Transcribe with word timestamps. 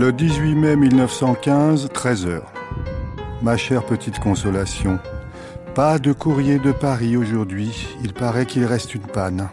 Le 0.00 0.12
18 0.12 0.54
mai 0.54 0.76
1915, 0.76 1.88
13h. 1.88 2.40
Ma 3.42 3.58
chère 3.58 3.84
petite 3.84 4.18
consolation, 4.18 4.98
pas 5.74 5.98
de 5.98 6.14
courrier 6.14 6.58
de 6.58 6.72
Paris 6.72 7.18
aujourd'hui, 7.18 7.86
il 8.02 8.14
paraît 8.14 8.46
qu'il 8.46 8.64
reste 8.64 8.94
une 8.94 9.02
panne. 9.02 9.50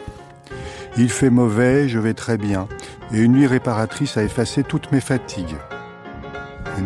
Il 0.98 1.10
fait 1.10 1.30
mauvais, 1.30 1.90
je 1.90 2.00
vais 2.00 2.14
très 2.14 2.38
bien, 2.38 2.70
et 3.14 3.20
une 3.20 3.34
nuit 3.34 3.46
réparatrice 3.46 4.16
a 4.16 4.24
effacé 4.24 4.64
toutes 4.64 4.90
mes 4.94 5.02
fatigues. 5.02 5.58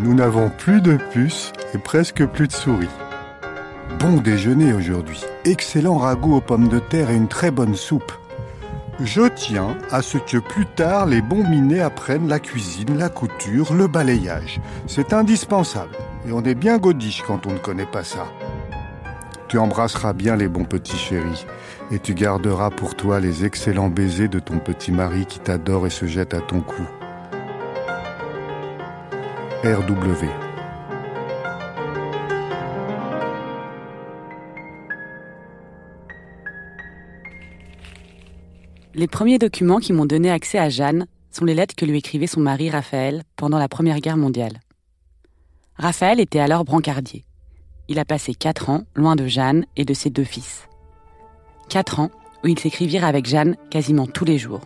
Nous 0.01 0.15
n'avons 0.15 0.49
plus 0.49 0.81
de 0.81 0.97
puces 1.11 1.53
et 1.75 1.77
presque 1.77 2.25
plus 2.25 2.47
de 2.47 2.53
souris. 2.53 2.89
Bon 3.99 4.13
déjeuner 4.13 4.73
aujourd'hui, 4.73 5.21
excellent 5.45 5.99
ragoût 5.99 6.33
aux 6.33 6.41
pommes 6.41 6.67
de 6.67 6.79
terre 6.79 7.11
et 7.11 7.15
une 7.15 7.27
très 7.27 7.51
bonne 7.51 7.75
soupe. 7.75 8.11
Je 9.03 9.27
tiens 9.27 9.77
à 9.89 10.03
ce 10.03 10.19
que 10.19 10.37
plus 10.37 10.67
tard 10.67 11.07
les 11.07 11.21
bons 11.21 11.47
minets 11.47 11.79
apprennent 11.79 12.27
la 12.27 12.39
cuisine, 12.39 12.97
la 12.97 13.09
couture, 13.09 13.73
le 13.73 13.87
balayage. 13.87 14.61
C'est 14.85 15.13
indispensable. 15.13 15.95
Et 16.27 16.31
on 16.31 16.43
est 16.43 16.55
bien 16.55 16.77
godiche 16.77 17.23
quand 17.25 17.47
on 17.47 17.53
ne 17.53 17.57
connaît 17.57 17.87
pas 17.87 18.03
ça. 18.03 18.27
Tu 19.47 19.57
embrasseras 19.57 20.13
bien 20.13 20.35
les 20.35 20.47
bons 20.47 20.65
petits 20.65 20.97
chéris. 20.97 21.47
Et 21.89 21.97
tu 21.97 22.13
garderas 22.13 22.69
pour 22.69 22.95
toi 22.95 23.19
les 23.19 23.43
excellents 23.43 23.89
baisers 23.89 24.29
de 24.29 24.39
ton 24.39 24.59
petit 24.59 24.91
mari 24.91 25.25
qui 25.25 25.39
t'adore 25.39 25.87
et 25.87 25.89
se 25.89 26.05
jette 26.05 26.35
à 26.35 26.39
ton 26.39 26.61
cou. 26.61 26.83
RW. 29.63 30.50
Les 38.93 39.07
premiers 39.07 39.39
documents 39.39 39.79
qui 39.79 39.93
m'ont 39.93 40.05
donné 40.05 40.29
accès 40.29 40.57
à 40.57 40.67
Jeanne 40.67 41.07
sont 41.31 41.45
les 41.45 41.53
lettres 41.53 41.75
que 41.75 41.85
lui 41.85 41.99
écrivait 41.99 42.27
son 42.27 42.41
mari 42.41 42.69
Raphaël 42.69 43.23
pendant 43.37 43.57
la 43.57 43.69
Première 43.69 43.99
Guerre 44.01 44.17
mondiale. 44.17 44.59
Raphaël 45.77 46.19
était 46.19 46.39
alors 46.41 46.65
brancardier. 46.65 47.23
Il 47.87 47.99
a 47.99 48.05
passé 48.05 48.33
quatre 48.33 48.69
ans 48.69 48.83
loin 48.95 49.15
de 49.15 49.27
Jeanne 49.27 49.65
et 49.77 49.85
de 49.85 49.93
ses 49.93 50.09
deux 50.09 50.25
fils. 50.25 50.67
Quatre 51.69 52.01
ans 52.01 52.11
où 52.43 52.47
ils 52.47 52.59
s'écrivirent 52.59 53.05
avec 53.05 53.27
Jeanne 53.27 53.55
quasiment 53.69 54.07
tous 54.07 54.25
les 54.25 54.37
jours. 54.37 54.61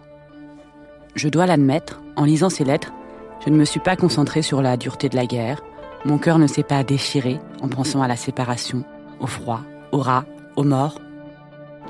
Je 1.14 1.30
dois 1.30 1.46
l'admettre, 1.46 2.02
en 2.16 2.26
lisant 2.26 2.50
ces 2.50 2.64
lettres, 2.64 2.94
je 3.46 3.52
ne 3.52 3.58
me 3.58 3.66
suis 3.66 3.80
pas 3.80 3.96
concentrée 3.96 4.42
sur 4.42 4.62
la 4.62 4.76
dureté 4.76 5.08
de 5.08 5.16
la 5.16 5.28
guerre, 5.28 5.62
mon 6.04 6.18
cœur 6.18 6.40
ne 6.40 6.48
s'est 6.48 6.64
pas 6.64 6.84
déchiré 6.84 7.40
en 7.62 7.68
pensant 7.68 8.02
à 8.02 8.08
la 8.08 8.16
séparation, 8.16 8.84
au 9.20 9.28
froid, 9.28 9.62
au 9.92 10.00
rat, 10.00 10.26
aux 10.56 10.64
morts. 10.64 11.00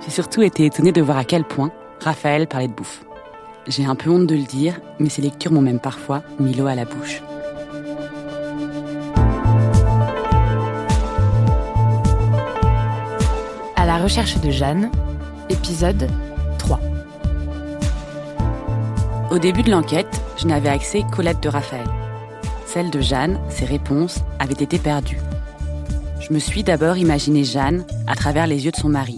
J'ai 0.04 0.12
surtout 0.12 0.42
été 0.42 0.66
étonnée 0.66 0.92
de 0.92 1.02
voir 1.02 1.18
à 1.18 1.24
quel 1.24 1.46
point 1.46 1.72
Raphaël 2.00 2.48
parlait 2.48 2.68
de 2.68 2.74
bouffe. 2.74 3.04
J'ai 3.68 3.86
un 3.86 3.96
peu 3.96 4.10
honte 4.10 4.28
de 4.28 4.36
le 4.36 4.44
dire, 4.44 4.80
mais 5.00 5.10
ces 5.10 5.22
lectures 5.22 5.52
m'ont 5.52 5.62
même 5.62 5.80
parfois 5.80 6.22
mis 6.40 6.54
l'eau 6.54 6.68
à 6.68 6.76
la 6.76 6.86
bouche. 6.86 7.22
À 13.76 13.86
la 13.86 13.98
recherche 13.98 14.40
de 14.42 14.52
Jeanne, 14.52 14.92
épisode 15.50 16.08
3. 16.60 16.80
Au 19.32 19.40
début 19.40 19.64
de 19.64 19.72
l'enquête, 19.72 20.22
je 20.38 20.48
n'avais 20.48 20.70
accès 20.70 21.04
qu'aux 21.12 21.24
lettres 21.24 21.42
de 21.42 21.50
Raphaël. 21.50 21.88
Celles 22.68 22.92
de 22.92 23.02
Jeanne, 23.02 23.40
ses 23.50 23.66
réponses, 23.66 24.20
avaient 24.40 24.54
été 24.54 24.78
perdues. 24.78 25.20
Je 26.20 26.34
me 26.34 26.40
suis 26.40 26.64
d'abord 26.64 26.98
imaginé 26.98 27.44
Jeanne 27.44 27.86
à 28.08 28.16
travers 28.16 28.48
les 28.48 28.66
yeux 28.66 28.72
de 28.72 28.76
son 28.76 28.90
mari. 28.90 29.18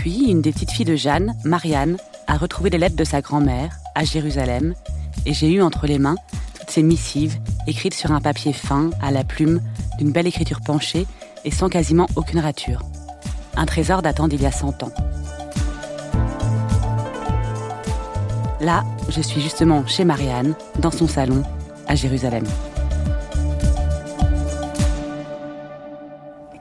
Puis, 0.00 0.30
une 0.30 0.40
des 0.40 0.50
petites 0.50 0.70
filles 0.70 0.86
de 0.86 0.96
Jeanne, 0.96 1.36
Marianne, 1.44 1.98
a 2.26 2.38
retrouvé 2.38 2.70
les 2.70 2.78
lettres 2.78 2.96
de 2.96 3.04
sa 3.04 3.20
grand-mère 3.20 3.76
à 3.94 4.02
Jérusalem 4.02 4.72
et 5.26 5.34
j'ai 5.34 5.52
eu 5.52 5.60
entre 5.60 5.86
les 5.86 5.98
mains 5.98 6.16
toutes 6.58 6.70
ces 6.70 6.82
missives 6.82 7.38
écrites 7.66 7.92
sur 7.92 8.10
un 8.10 8.22
papier 8.22 8.54
fin, 8.54 8.88
à 9.02 9.10
la 9.10 9.24
plume, 9.24 9.60
d'une 9.98 10.10
belle 10.10 10.26
écriture 10.26 10.62
penchée 10.62 11.06
et 11.44 11.50
sans 11.50 11.68
quasiment 11.68 12.06
aucune 12.16 12.38
rature. 12.38 12.80
Un 13.58 13.66
trésor 13.66 14.00
datant 14.00 14.26
d'il 14.26 14.40
y 14.40 14.46
a 14.46 14.50
100 14.50 14.84
ans. 14.84 14.92
Là, 18.58 18.84
je 19.10 19.20
suis 19.20 19.42
justement 19.42 19.86
chez 19.86 20.06
Marianne, 20.06 20.54
dans 20.78 20.92
son 20.92 21.08
salon, 21.08 21.42
à 21.88 21.94
Jérusalem. 21.94 22.44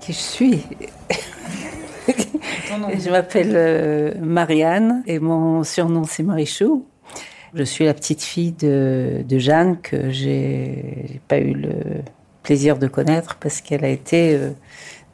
Qui 0.01 0.11
je 0.11 0.17
suis? 0.17 0.63
Je 2.69 3.09
m'appelle 3.09 3.53
euh, 3.55 4.11
Marianne 4.21 5.03
et 5.07 5.19
mon 5.19 5.63
surnom 5.63 6.03
c'est 6.03 6.23
Marichou. 6.23 6.85
Je 7.55 7.63
suis 7.63 7.85
la 7.85 7.95
petite 7.95 8.21
fille 8.21 8.51
de, 8.51 9.23
Jeanne 9.27 9.81
que 9.81 10.11
j'ai 10.11 11.19
pas 11.27 11.39
eu 11.39 11.53
le 11.53 11.73
plaisir 12.43 12.77
de 12.77 12.87
connaître 12.87 13.37
parce 13.39 13.61
qu'elle 13.61 13.83
a 13.83 13.89
été 13.89 14.35
euh, 14.35 14.51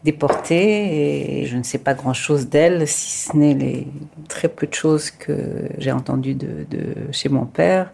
déportée 0.04 1.40
et 1.42 1.46
je 1.46 1.56
ne 1.56 1.64
sais 1.64 1.78
pas 1.78 1.94
grand 1.94 2.14
chose 2.14 2.50
d'elle 2.50 2.88
si 2.88 3.30
ce 3.30 3.38
n'est 3.38 3.54
les 3.54 3.88
très 4.28 4.50
peu 4.50 4.68
de 4.68 4.74
choses 4.74 5.10
que 5.10 5.70
j'ai 5.78 5.94
entendues 5.94 6.36
de, 6.36 6.66
chez 7.12 7.30
mon 7.30 7.46
père 7.46 7.90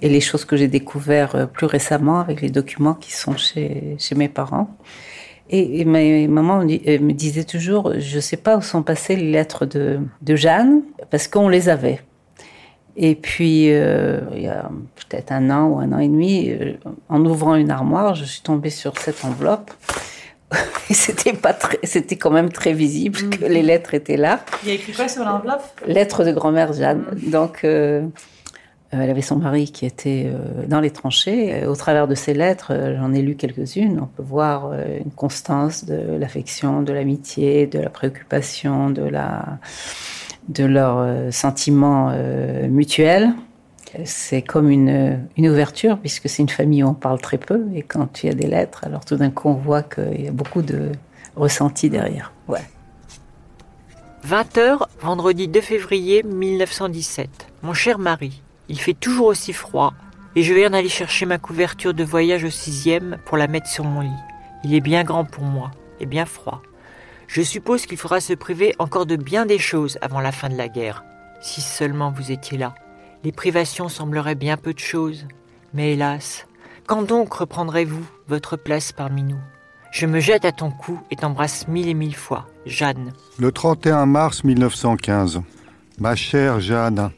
et 0.00 0.08
les 0.08 0.20
choses 0.20 0.46
que 0.46 0.56
j'ai 0.56 0.68
découvertes 0.68 1.34
euh, 1.34 1.46
plus 1.46 1.66
récemment 1.66 2.20
avec 2.20 2.40
les 2.40 2.50
documents 2.50 2.94
qui 2.94 3.12
sont 3.12 3.36
chez 3.36 3.98
mes 4.16 4.30
parents. 4.30 4.74
Et, 5.50 5.80
et 5.80 5.84
ma 5.84 6.00
maman 6.28 6.60
me 6.60 7.12
disait 7.12 7.44
toujours, 7.44 7.92
je 7.98 8.16
ne 8.16 8.20
sais 8.20 8.36
pas 8.36 8.56
où 8.56 8.62
sont 8.62 8.82
passées 8.82 9.16
les 9.16 9.30
lettres 9.30 9.66
de, 9.66 10.00
de 10.22 10.36
Jeanne, 10.36 10.82
parce 11.10 11.28
qu'on 11.28 11.48
les 11.48 11.68
avait. 11.68 12.00
Et 12.96 13.14
puis, 13.14 13.72
euh, 13.72 14.20
il 14.34 14.42
y 14.42 14.48
a 14.48 14.70
peut-être 14.94 15.32
un 15.32 15.50
an 15.50 15.66
ou 15.66 15.78
un 15.80 15.92
an 15.92 15.98
et 15.98 16.08
demi, 16.08 16.50
euh, 16.50 16.74
en 17.08 17.24
ouvrant 17.24 17.56
une 17.56 17.70
armoire, 17.70 18.14
je 18.14 18.24
suis 18.24 18.42
tombée 18.42 18.70
sur 18.70 18.96
cette 18.98 19.24
enveloppe. 19.24 19.72
C'était 20.90 21.32
pas 21.32 21.52
très, 21.52 21.78
c'était 21.82 22.16
quand 22.16 22.30
même 22.30 22.52
très 22.52 22.72
visible 22.74 23.18
mmh. 23.18 23.30
que 23.30 23.44
les 23.46 23.62
lettres 23.62 23.94
étaient 23.94 24.18
là. 24.18 24.44
Il 24.62 24.68
y 24.68 24.72
a 24.72 24.74
écrit 24.74 24.92
quoi 24.92 25.08
sur 25.08 25.24
l'enveloppe? 25.24 25.62
Lettres 25.86 26.22
de 26.22 26.30
grand-mère 26.30 26.72
Jeanne. 26.72 27.04
Mmh. 27.10 27.30
Donc, 27.30 27.64
euh, 27.64 28.06
elle 29.00 29.10
avait 29.10 29.22
son 29.22 29.36
mari 29.36 29.70
qui 29.70 29.86
était 29.86 30.30
dans 30.66 30.80
les 30.80 30.90
tranchées. 30.90 31.66
Au 31.66 31.74
travers 31.74 32.08
de 32.08 32.14
ces 32.14 32.34
lettres, 32.34 32.72
j'en 32.98 33.12
ai 33.12 33.22
lu 33.22 33.34
quelques-unes. 33.34 33.98
On 34.00 34.06
peut 34.06 34.22
voir 34.22 34.72
une 34.72 35.10
constance 35.10 35.84
de 35.84 36.16
l'affection, 36.18 36.82
de 36.82 36.92
l'amitié, 36.92 37.66
de 37.66 37.78
la 37.78 37.90
préoccupation, 37.90 38.90
de 38.90 39.04
leurs 40.64 41.32
sentiments 41.32 42.12
mutuels. 42.68 43.32
C'est 44.04 44.42
comme 44.42 44.70
une, 44.70 45.20
une 45.36 45.48
ouverture, 45.48 45.98
puisque 45.98 46.28
c'est 46.28 46.42
une 46.42 46.48
famille 46.48 46.82
où 46.82 46.88
on 46.88 46.94
parle 46.94 47.20
très 47.20 47.38
peu. 47.38 47.64
Et 47.74 47.82
quand 47.82 48.22
il 48.22 48.26
y 48.26 48.30
a 48.30 48.34
des 48.34 48.48
lettres, 48.48 48.84
alors 48.84 49.04
tout 49.04 49.16
d'un 49.16 49.30
coup, 49.30 49.48
on 49.48 49.54
voit 49.54 49.82
qu'il 49.82 50.22
y 50.22 50.28
a 50.28 50.32
beaucoup 50.32 50.62
de 50.62 50.90
ressenti 51.36 51.90
derrière. 51.90 52.32
Ouais. 52.48 52.62
20h, 54.26 54.86
vendredi 55.00 55.48
2 55.48 55.60
février 55.60 56.22
1917. 56.22 57.28
Mon 57.62 57.74
cher 57.74 57.98
mari, 57.98 58.42
il 58.68 58.80
fait 58.80 58.94
toujours 58.94 59.26
aussi 59.26 59.52
froid 59.52 59.94
et 60.36 60.42
je 60.42 60.54
viens 60.54 60.70
d'aller 60.70 60.88
chercher 60.88 61.26
ma 61.26 61.38
couverture 61.38 61.94
de 61.94 62.04
voyage 62.04 62.44
au 62.44 62.50
sixième 62.50 63.18
pour 63.24 63.36
la 63.36 63.46
mettre 63.46 63.68
sur 63.68 63.84
mon 63.84 64.00
lit. 64.00 64.22
Il 64.64 64.74
est 64.74 64.80
bien 64.80 65.04
grand 65.04 65.24
pour 65.24 65.44
moi 65.44 65.70
et 66.00 66.06
bien 66.06 66.26
froid. 66.26 66.62
Je 67.26 67.42
suppose 67.42 67.86
qu'il 67.86 67.98
faudra 67.98 68.20
se 68.20 68.32
priver 68.32 68.74
encore 68.78 69.06
de 69.06 69.16
bien 69.16 69.46
des 69.46 69.58
choses 69.58 69.98
avant 70.02 70.20
la 70.20 70.32
fin 70.32 70.48
de 70.48 70.56
la 70.56 70.68
guerre. 70.68 71.04
Si 71.40 71.60
seulement 71.60 72.10
vous 72.10 72.32
étiez 72.32 72.58
là. 72.58 72.74
Les 73.22 73.32
privations 73.32 73.88
sembleraient 73.88 74.34
bien 74.34 74.56
peu 74.56 74.74
de 74.74 74.78
choses. 74.78 75.26
Mais 75.72 75.92
hélas, 75.92 76.46
Quand 76.86 77.02
donc 77.02 77.32
reprendrez-vous 77.32 78.04
votre 78.28 78.56
place 78.56 78.92
parmi 78.92 79.22
nous? 79.22 79.40
Je 79.90 80.04
me 80.06 80.20
jette 80.20 80.44
à 80.44 80.52
ton 80.52 80.70
cou 80.70 81.00
et 81.10 81.16
t'embrasse 81.16 81.66
mille 81.66 81.88
et 81.88 81.94
mille 81.94 82.16
fois. 82.16 82.46
Jeanne. 82.66 83.12
Le 83.38 83.52
31 83.52 84.04
mars 84.04 84.44
1915. 84.44 85.40
Ma 85.98 86.14
chère 86.14 86.60
Jeanne, 86.60 87.10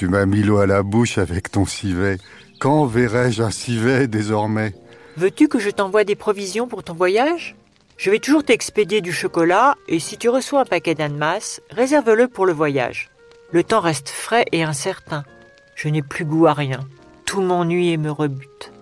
tu 0.00 0.08
m'as 0.08 0.24
mis 0.24 0.42
l'eau 0.42 0.56
à 0.56 0.66
la 0.66 0.82
bouche 0.82 1.18
avec 1.18 1.50
ton 1.50 1.66
civet. 1.66 2.16
Quand 2.58 2.86
verrai-je 2.86 3.42
un 3.42 3.50
civet 3.50 4.08
désormais? 4.08 4.72
Veux-tu 5.18 5.46
que 5.46 5.58
je 5.58 5.68
t'envoie 5.68 6.04
des 6.04 6.14
provisions 6.14 6.66
pour 6.66 6.82
ton 6.82 6.94
voyage? 6.94 7.54
Je 7.98 8.10
vais 8.10 8.18
toujours 8.18 8.42
t'expédier 8.42 9.02
du 9.02 9.12
chocolat 9.12 9.74
et 9.88 9.98
si 9.98 10.16
tu 10.16 10.30
reçois 10.30 10.62
un 10.62 10.64
paquet 10.64 10.94
d'anmas, 10.94 11.60
réserve-le 11.70 12.28
pour 12.28 12.46
le 12.46 12.54
voyage. 12.54 13.10
Le 13.52 13.62
temps 13.62 13.80
reste 13.80 14.08
frais 14.08 14.46
et 14.52 14.62
incertain. 14.62 15.22
Je 15.74 15.90
n'ai 15.90 16.00
plus 16.00 16.24
goût 16.24 16.46
à 16.46 16.54
rien. 16.54 16.80
Tout 17.26 17.42
m'ennuie 17.42 17.90
et 17.90 17.98
me 17.98 18.10
rebute. 18.10 18.72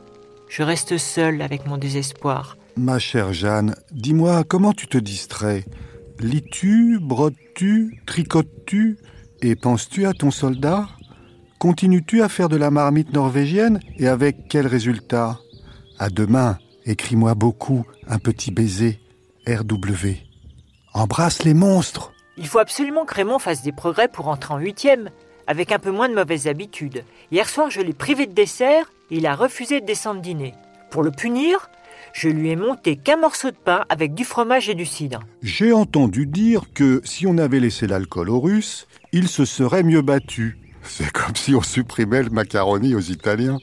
Je 0.48 0.62
reste 0.62 0.98
seul 0.98 1.42
avec 1.42 1.66
mon 1.66 1.78
désespoir. 1.78 2.56
Ma 2.76 3.00
chère 3.00 3.32
Jeanne, 3.32 3.74
dis-moi 3.90 4.44
comment 4.44 4.72
tu 4.72 4.86
te 4.86 4.98
distrais? 4.98 5.64
Lis-tu, 6.20 7.00
brodes-tu, 7.00 8.02
tricotes-tu 8.06 8.98
et 9.42 9.56
penses-tu 9.56 10.06
à 10.06 10.12
ton 10.12 10.30
soldat? 10.30 10.86
Continues-tu 11.58 12.22
à 12.22 12.28
faire 12.28 12.48
de 12.48 12.56
la 12.56 12.70
marmite 12.70 13.12
norvégienne 13.12 13.80
et 13.96 14.06
avec 14.06 14.46
quel 14.48 14.68
résultat? 14.68 15.40
À 15.98 16.08
demain, 16.08 16.56
écris-moi 16.86 17.34
beaucoup 17.34 17.84
un 18.06 18.20
petit 18.20 18.52
baiser, 18.52 19.00
RW. 19.44 20.18
Embrasse 20.94 21.42
les 21.42 21.54
monstres 21.54 22.12
Il 22.36 22.46
faut 22.46 22.60
absolument 22.60 23.04
que 23.04 23.14
Raymond 23.14 23.40
fasse 23.40 23.62
des 23.62 23.72
progrès 23.72 24.06
pour 24.06 24.28
entrer 24.28 24.54
en 24.54 24.58
huitième, 24.58 25.10
avec 25.48 25.72
un 25.72 25.80
peu 25.80 25.90
moins 25.90 26.08
de 26.08 26.14
mauvaises 26.14 26.46
habitudes. 26.46 27.02
Hier 27.32 27.48
soir, 27.48 27.70
je 27.70 27.80
l'ai 27.80 27.92
privé 27.92 28.26
de 28.26 28.34
dessert 28.34 28.92
et 29.10 29.16
il 29.16 29.26
a 29.26 29.34
refusé 29.34 29.80
de 29.80 29.86
descendre 29.86 30.20
dîner. 30.20 30.54
Pour 30.92 31.02
le 31.02 31.10
punir, 31.10 31.70
je 32.12 32.28
lui 32.28 32.50
ai 32.50 32.56
monté 32.56 32.94
qu'un 32.94 33.16
morceau 33.16 33.50
de 33.50 33.56
pain 33.56 33.84
avec 33.88 34.14
du 34.14 34.24
fromage 34.24 34.68
et 34.68 34.76
du 34.76 34.86
cidre. 34.86 35.24
J'ai 35.42 35.72
entendu 35.72 36.24
dire 36.26 36.72
que 36.72 37.00
si 37.04 37.26
on 37.26 37.36
avait 37.36 37.58
laissé 37.58 37.88
l'alcool 37.88 38.30
aux 38.30 38.38
Russes, 38.38 38.86
il 39.10 39.26
se 39.26 39.44
serait 39.44 39.82
mieux 39.82 40.02
battu. 40.02 40.56
C'est 40.88 41.12
comme 41.12 41.36
si 41.36 41.54
on 41.54 41.62
supprimait 41.62 42.22
le 42.22 42.30
macaroni 42.30 42.94
aux 42.94 43.00
Italiens. 43.00 43.58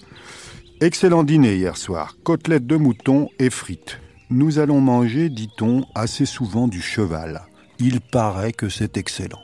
Excellent 0.80 1.24
dîner 1.24 1.56
hier 1.56 1.76
soir, 1.76 2.16
côtelettes 2.24 2.68
de 2.68 2.76
mouton 2.76 3.30
et 3.40 3.50
frites. 3.50 4.00
Nous 4.30 4.60
allons 4.60 4.80
manger, 4.80 5.30
dit-on, 5.30 5.86
assez 5.96 6.26
souvent 6.26 6.68
du 6.68 6.82
cheval. 6.82 7.44
Il 7.80 8.00
paraît 8.02 8.54
que 8.54 8.70
c'est 8.70 8.98
excellent. 8.98 9.42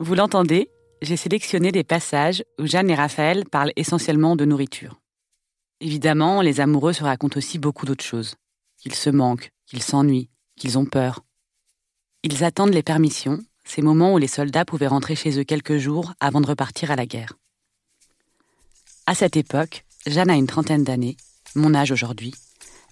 Vous 0.00 0.14
l'entendez 0.14 0.70
J'ai 1.02 1.16
sélectionné 1.16 1.72
des 1.72 1.84
passages 1.84 2.44
où 2.58 2.66
Jeanne 2.66 2.90
et 2.90 2.94
Raphaël 2.94 3.44
parlent 3.50 3.72
essentiellement 3.76 4.36
de 4.36 4.44
nourriture. 4.44 5.00
Évidemment, 5.80 6.40
les 6.40 6.60
amoureux 6.60 6.92
se 6.92 7.04
racontent 7.04 7.36
aussi 7.36 7.58
beaucoup 7.58 7.86
d'autres 7.86 8.04
choses. 8.04 8.36
Qu'ils 8.78 8.94
se 8.94 9.10
manquent, 9.10 9.50
qu'ils 9.66 9.82
s'ennuient, 9.82 10.30
qu'ils 10.56 10.78
ont 10.78 10.86
peur. 10.86 11.20
Ils 12.22 12.44
attendent 12.44 12.74
les 12.74 12.82
permissions, 12.82 13.40
ces 13.64 13.82
moments 13.82 14.12
où 14.12 14.18
les 14.18 14.28
soldats 14.28 14.64
pouvaient 14.64 14.86
rentrer 14.86 15.14
chez 15.14 15.38
eux 15.38 15.44
quelques 15.44 15.78
jours 15.78 16.12
avant 16.20 16.40
de 16.40 16.46
repartir 16.46 16.90
à 16.90 16.96
la 16.96 17.06
guerre. 17.06 17.34
À 19.06 19.14
cette 19.14 19.36
époque, 19.36 19.84
Jeanne 20.06 20.30
a 20.30 20.34
une 20.34 20.46
trentaine 20.46 20.84
d'années, 20.84 21.16
mon 21.54 21.74
âge 21.74 21.92
aujourd'hui. 21.92 22.34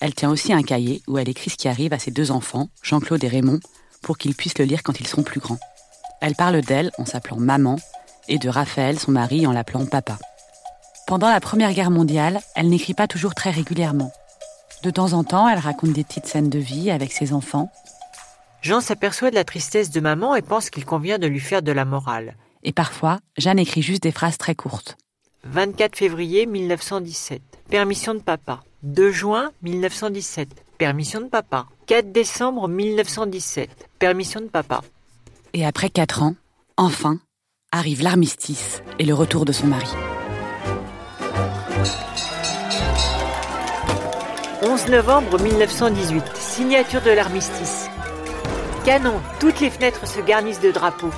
Elle 0.01 0.15
tient 0.15 0.31
aussi 0.31 0.53
un 0.53 0.63
cahier 0.63 1.03
où 1.07 1.19
elle 1.19 1.29
écrit 1.29 1.51
ce 1.51 1.57
qui 1.57 1.69
arrive 1.69 1.93
à 1.93 1.99
ses 1.99 2.11
deux 2.11 2.31
enfants, 2.31 2.69
Jean-Claude 2.83 3.23
et 3.25 3.29
Raymond, 3.29 3.61
pour 4.03 4.19
qu'ils 4.19 4.35
puissent 4.35 4.59
le 4.59 4.65
lire 4.65 4.83
quand 4.83 5.01
ils 5.01 5.07
seront 5.07 5.23
plus 5.23 5.41
grands. 5.41 5.61
Elle 6.21 6.35
parle 6.35 6.61
d'elle 6.61 6.91
en 6.99 7.07
s'appelant 7.07 7.39
maman 7.39 7.79
et 8.29 8.39
de 8.39 8.49
Raphaël, 8.49 8.99
son 8.99 9.13
mari, 9.13 9.47
en 9.47 9.53
l'appelant 9.53 9.87
papa. 9.87 10.19
Pendant 11.07 11.29
la 11.29 11.41
Première 11.41 11.73
Guerre 11.73 11.91
mondiale, 11.91 12.41
elle 12.55 12.69
n'écrit 12.69 12.95
pas 12.95 13.09
toujours 13.09 13.35
très 13.35 13.51
régulièrement. 13.51 14.13
De 14.83 14.91
temps 14.91 15.13
en 15.13 15.25
temps, 15.25 15.49
elle 15.49 15.59
raconte 15.59 15.93
des 15.93 16.05
petites 16.05 16.27
scènes 16.27 16.51
de 16.51 16.59
vie 16.59 16.91
avec 16.91 17.13
ses 17.13 17.33
enfants, 17.33 17.71
Jean 18.63 18.81
s'aperçoit 18.81 19.31
de 19.31 19.35
la 19.35 19.43
tristesse 19.43 19.91
de 19.91 19.99
maman 19.99 20.37
et 20.37 20.43
pense 20.43 20.71
qu'il 20.71 20.85
convient 20.85 21.19
de 21.19 21.27
lui 21.27 21.41
faire 21.41 21.63
de 21.63 21.73
la 21.73 21.85
morale. 21.85 22.37
Et 22.63 22.73
parfois, 22.73 23.19
Jeanne 23.37 23.59
écrit 23.59 23.83
juste 23.83 24.05
des 24.05 24.13
phrases 24.13 24.39
très 24.39 24.55
courtes. 24.55 24.97
24 25.45 25.97
février 25.97 26.47
1917. 26.47 27.43
Permission 27.69 28.15
de 28.15 28.21
papa. 28.21 28.61
2 28.85 29.11
juin 29.11 29.51
1917. 29.63 30.49
Permission 30.79 31.21
de 31.21 31.27
papa. 31.27 31.67
4 31.87 32.13
décembre 32.13 32.69
1917. 32.69 33.89
Permission 33.99 34.41
de 34.41 34.47
papa. 34.47 34.83
Et 35.55 35.67
après 35.67 35.91
quatre 35.91 36.23
ans, 36.23 36.37
enfin, 36.77 37.19
arrive 37.73 38.03
l'armistice 38.03 38.83
et 39.01 39.05
le 39.05 39.15
retour 39.15 39.45
de 39.45 39.51
son 39.51 39.67
mari. 39.67 39.91
11 44.63 44.87
novembre 44.87 45.41
1918. 45.43 46.23
Signature 46.37 47.03
de 47.03 47.11
l'armistice. 47.11 47.89
Canon, 48.85 49.21
toutes 49.39 49.61
les 49.61 49.71
fenêtres 49.71 50.09
se 50.09 50.21
garnissent 50.21 50.61
de 50.61 50.73
drapeaux. 50.73 51.13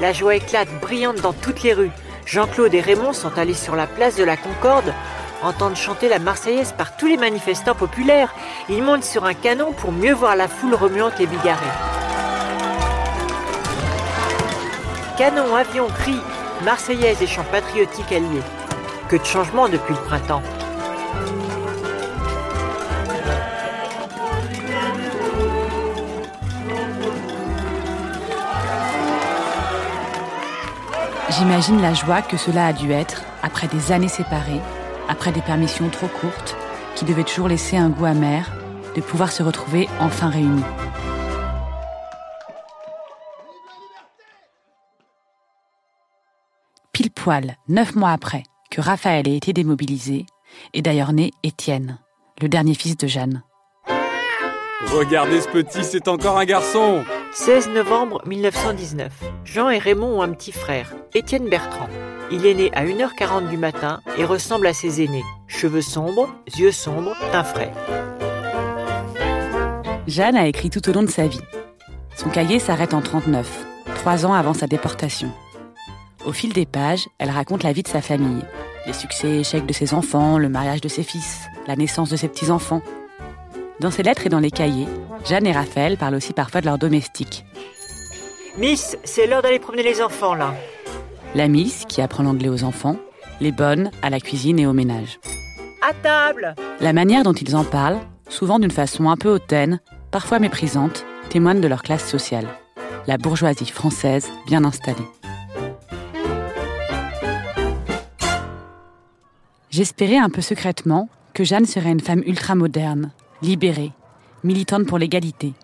La 0.00 0.12
joie 0.12 0.34
éclate 0.34 0.68
brillante 0.80 1.20
dans 1.20 1.32
toutes 1.32 1.62
les 1.62 1.72
rues. 1.72 1.92
Jean-Claude 2.24 2.74
et 2.74 2.80
Raymond 2.80 3.12
sont 3.12 3.38
allés 3.38 3.54
sur 3.54 3.76
la 3.76 3.86
place 3.86 4.16
de 4.16 4.24
la 4.24 4.36
Concorde, 4.36 4.92
entendre 5.40 5.76
chanter 5.76 6.08
la 6.08 6.18
Marseillaise 6.18 6.74
par 6.76 6.96
tous 6.96 7.06
les 7.06 7.16
manifestants 7.16 7.76
populaires. 7.76 8.34
Ils 8.68 8.82
montent 8.82 9.04
sur 9.04 9.24
un 9.24 9.34
canon 9.34 9.72
pour 9.72 9.92
mieux 9.92 10.14
voir 10.14 10.34
la 10.34 10.48
foule 10.48 10.74
remuante 10.74 11.20
et 11.20 11.28
bigarrée. 11.28 11.64
Canon, 15.16 15.54
avion, 15.54 15.86
cris, 15.86 16.20
Marseillaise 16.64 17.22
et 17.22 17.28
chants 17.28 17.46
patriotiques 17.52 18.10
alliés. 18.10 18.42
Que 19.08 19.14
de 19.14 19.24
changements 19.24 19.68
depuis 19.68 19.94
le 19.94 20.00
printemps. 20.00 20.42
J'imagine 31.28 31.82
la 31.82 31.92
joie 31.92 32.22
que 32.22 32.36
cela 32.36 32.68
a 32.68 32.72
dû 32.72 32.92
être 32.92 33.24
après 33.42 33.66
des 33.66 33.90
années 33.90 34.06
séparées, 34.06 34.60
après 35.08 35.32
des 35.32 35.40
permissions 35.40 35.88
trop 35.88 36.06
courtes, 36.06 36.56
qui 36.94 37.04
devaient 37.04 37.24
toujours 37.24 37.48
laisser 37.48 37.76
un 37.76 37.88
goût 37.88 38.04
amer, 38.04 38.48
de 38.94 39.00
pouvoir 39.00 39.32
se 39.32 39.42
retrouver 39.42 39.88
enfin 39.98 40.30
réunis. 40.30 40.62
Pile 46.92 47.10
poil, 47.10 47.56
neuf 47.68 47.96
mois 47.96 48.12
après 48.12 48.44
que 48.70 48.80
Raphaël 48.80 49.26
ait 49.26 49.36
été 49.36 49.52
démobilisé, 49.52 50.26
est 50.74 50.82
d'ailleurs 50.82 51.12
né 51.12 51.32
Étienne, 51.42 51.98
le 52.40 52.48
dernier 52.48 52.74
fils 52.74 52.96
de 52.96 53.08
Jeanne. 53.08 53.42
Regardez 54.92 55.40
ce 55.40 55.48
petit, 55.48 55.82
c'est 55.82 56.06
encore 56.06 56.38
un 56.38 56.44
garçon 56.44 57.02
16 57.38 57.68
novembre 57.68 58.22
1919. 58.24 59.12
Jean 59.44 59.68
et 59.68 59.76
Raymond 59.76 60.18
ont 60.18 60.22
un 60.22 60.30
petit 60.30 60.52
frère, 60.52 60.94
Étienne 61.12 61.50
Bertrand. 61.50 61.86
Il 62.32 62.46
est 62.46 62.54
né 62.54 62.70
à 62.72 62.86
1h40 62.86 63.50
du 63.50 63.58
matin 63.58 64.00
et 64.16 64.24
ressemble 64.24 64.66
à 64.66 64.72
ses 64.72 65.04
aînés. 65.04 65.22
Cheveux 65.46 65.82
sombres, 65.82 66.34
yeux 66.58 66.72
sombres, 66.72 67.14
teint 67.32 67.44
frais. 67.44 67.74
Jeanne 70.06 70.34
a 70.34 70.46
écrit 70.46 70.70
tout 70.70 70.88
au 70.88 70.94
long 70.94 71.02
de 71.02 71.10
sa 71.10 71.26
vie. 71.26 71.42
Son 72.16 72.30
cahier 72.30 72.58
s'arrête 72.58 72.94
en 72.94 73.02
39, 73.02 73.66
trois 73.96 74.24
ans 74.24 74.32
avant 74.32 74.54
sa 74.54 74.66
déportation. 74.66 75.30
Au 76.24 76.32
fil 76.32 76.54
des 76.54 76.66
pages, 76.66 77.06
elle 77.18 77.30
raconte 77.30 77.64
la 77.64 77.74
vie 77.74 77.82
de 77.82 77.88
sa 77.88 78.00
famille, 78.00 78.42
les 78.86 78.94
succès 78.94 79.28
et 79.28 79.40
échecs 79.40 79.66
de 79.66 79.74
ses 79.74 79.92
enfants, 79.92 80.38
le 80.38 80.48
mariage 80.48 80.80
de 80.80 80.88
ses 80.88 81.02
fils, 81.02 81.42
la 81.66 81.76
naissance 81.76 82.08
de 82.08 82.16
ses 82.16 82.28
petits-enfants. 82.28 82.80
Dans 83.78 83.90
ses 83.90 84.02
lettres 84.02 84.24
et 84.26 84.30
dans 84.30 84.40
les 84.40 84.50
cahiers, 84.50 84.88
Jeanne 85.26 85.46
et 85.46 85.52
Raphaël 85.52 85.98
parlent 85.98 86.14
aussi 86.14 86.32
parfois 86.32 86.62
de 86.62 86.66
leurs 86.66 86.78
domestiques. 86.78 87.44
Miss, 88.56 88.96
c'est 89.04 89.26
l'heure 89.26 89.42
d'aller 89.42 89.58
promener 89.58 89.82
les 89.82 90.00
enfants 90.00 90.34
là. 90.34 90.54
La 91.34 91.46
Miss, 91.46 91.84
qui 91.86 92.00
apprend 92.00 92.22
l'anglais 92.22 92.48
aux 92.48 92.64
enfants, 92.64 92.96
les 93.42 93.52
bonnes 93.52 93.90
à 94.00 94.08
la 94.08 94.18
cuisine 94.18 94.58
et 94.58 94.66
au 94.66 94.72
ménage. 94.72 95.20
À 95.86 95.92
table 95.92 96.54
La 96.80 96.94
manière 96.94 97.22
dont 97.22 97.34
ils 97.34 97.54
en 97.54 97.64
parlent, 97.64 98.00
souvent 98.30 98.58
d'une 98.58 98.70
façon 98.70 99.10
un 99.10 99.16
peu 99.16 99.28
hautaine, 99.28 99.80
parfois 100.10 100.38
méprisante, 100.38 101.04
témoigne 101.28 101.60
de 101.60 101.68
leur 101.68 101.82
classe 101.82 102.08
sociale. 102.08 102.48
La 103.06 103.18
bourgeoisie 103.18 103.66
française 103.66 104.30
bien 104.46 104.64
installée. 104.64 104.96
J'espérais 109.68 110.16
un 110.16 110.30
peu 110.30 110.40
secrètement 110.40 111.10
que 111.34 111.44
Jeanne 111.44 111.66
serait 111.66 111.90
une 111.90 112.00
femme 112.00 112.22
ultra-moderne, 112.24 113.10
libérée, 113.42 113.92
militante 114.44 114.86
pour 114.86 114.98
l'égalité. 114.98 115.54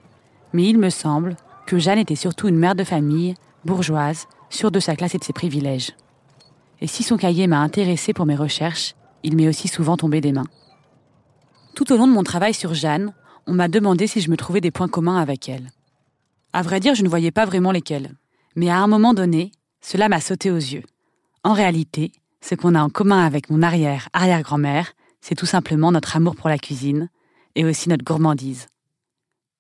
Mais 0.53 0.65
il 0.65 0.79
me 0.79 0.91
semble 0.91 1.37
que 1.67 1.79
Jeanne 1.79 1.99
était 1.99 2.17
surtout 2.17 2.49
une 2.49 2.59
mère 2.59 2.75
de 2.75 2.85
famille, 2.85 3.35
bourgeoise, 3.65 4.27
sûre 4.51 4.71
de 4.71 4.81
sa 4.81 4.97
classe 4.97 5.15
et 5.15 5.19
de 5.19 5.25
ses 5.25 5.33
privilèges. 5.33 5.93
Et 6.81 6.87
si 6.87 7.03
son 7.03 7.17
cahier 7.17 7.47
m'a 7.47 7.61
intéressée 7.61 8.13
pour 8.13 8.27
mes 8.27 8.37
recherches, 8.37 8.95
il 9.23 9.37
m'est 9.37 9.49
aussi 9.49 9.69
souvent 9.69 9.97
tombé 9.97 10.21
des 10.21 10.33
mains. 10.33 10.47
Tout 11.75 11.93
au 11.93 11.97
long 11.97 12.07
de 12.07 12.13
mon 12.13 12.25
travail 12.25 12.55
sur 12.55 12.75
Jeanne, 12.75 13.15
on 13.47 13.55
m'a 13.55 13.69
demandé 13.69 14.07
si 14.07 14.21
je 14.21 14.31
me 14.31 14.37
trouvais 14.37 14.61
des 14.61 14.71
points 14.71 14.89
communs 14.89 15.17
avec 15.17 15.49
elle. 15.49 15.71
À 16.53 16.63
vrai 16.63 16.81
dire, 16.81 16.95
je 16.95 17.03
ne 17.03 17.09
voyais 17.09 17.31
pas 17.31 17.47
vraiment 17.47 17.73
lesquels. 17.73 18.11
Mais 18.57 18.69
à 18.69 18.79
un 18.79 18.87
moment 18.87 19.15
donné, 19.15 19.53
cela 19.81 20.09
m'a 20.09 20.21
sauté 20.21 20.51
aux 20.51 20.57
yeux. 20.57 20.83
En 21.45 21.55
réalité, 21.55 22.13
ce 22.41 22.55
qu'on 22.55 22.75
a 22.75 22.83
en 22.83 22.91
commun 22.91 23.25
avec 23.25 23.49
mon 23.49 23.63
arrière-arrière-grand-mère, 23.63 24.93
c'est 25.21 25.35
tout 25.35 25.47
simplement 25.47 25.93
notre 25.93 26.17
amour 26.17 26.37
pour 26.37 26.49
la 26.49 26.59
cuisine 26.59 27.09
et 27.55 27.65
aussi 27.65 27.89
notre 27.89 28.05
gourmandise. 28.05 28.67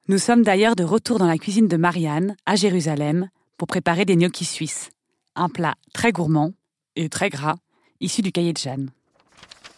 Nous 0.09 0.19
sommes 0.19 0.43
d'ailleurs 0.43 0.77
de 0.77 0.85
retour 0.85 1.19
dans 1.19 1.27
la 1.27 1.39
cuisine 1.39 1.69
de 1.69 1.77
Marianne, 1.77 2.37
à 2.45 2.57
Jérusalem, 2.57 3.29
pour 3.57 3.69
préparer 3.69 4.05
des 4.05 4.17
gnocchis 4.17 4.45
suisses, 4.45 4.91
un 5.37 5.49
plat 5.49 5.75
très 5.93 6.13
gourmand 6.13 6.53
et 6.97 7.09
très 7.09 7.31
gras, 7.31 7.57
issu 8.01 8.23
du 8.23 8.33
cahier 8.33 8.53
de 8.53 8.59
Jeanne. 8.59 8.91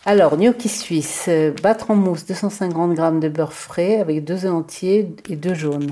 Alors, 0.07 0.37
gnocchi 0.37 0.69
suisse, 0.69 1.27
euh, 1.29 1.53
battre 1.63 1.91
en 1.91 1.97
mousse 1.97 2.27
250 2.27 2.97
g 2.97 3.21
de 3.21 3.29
beurre 3.29 3.55
frais 3.55 4.01
avec 4.01 4.25
deux 4.25 4.45
œufs 4.45 4.53
entiers 4.53 5.15
et 5.31 5.37
deux 5.37 5.55
jaunes. 5.55 5.91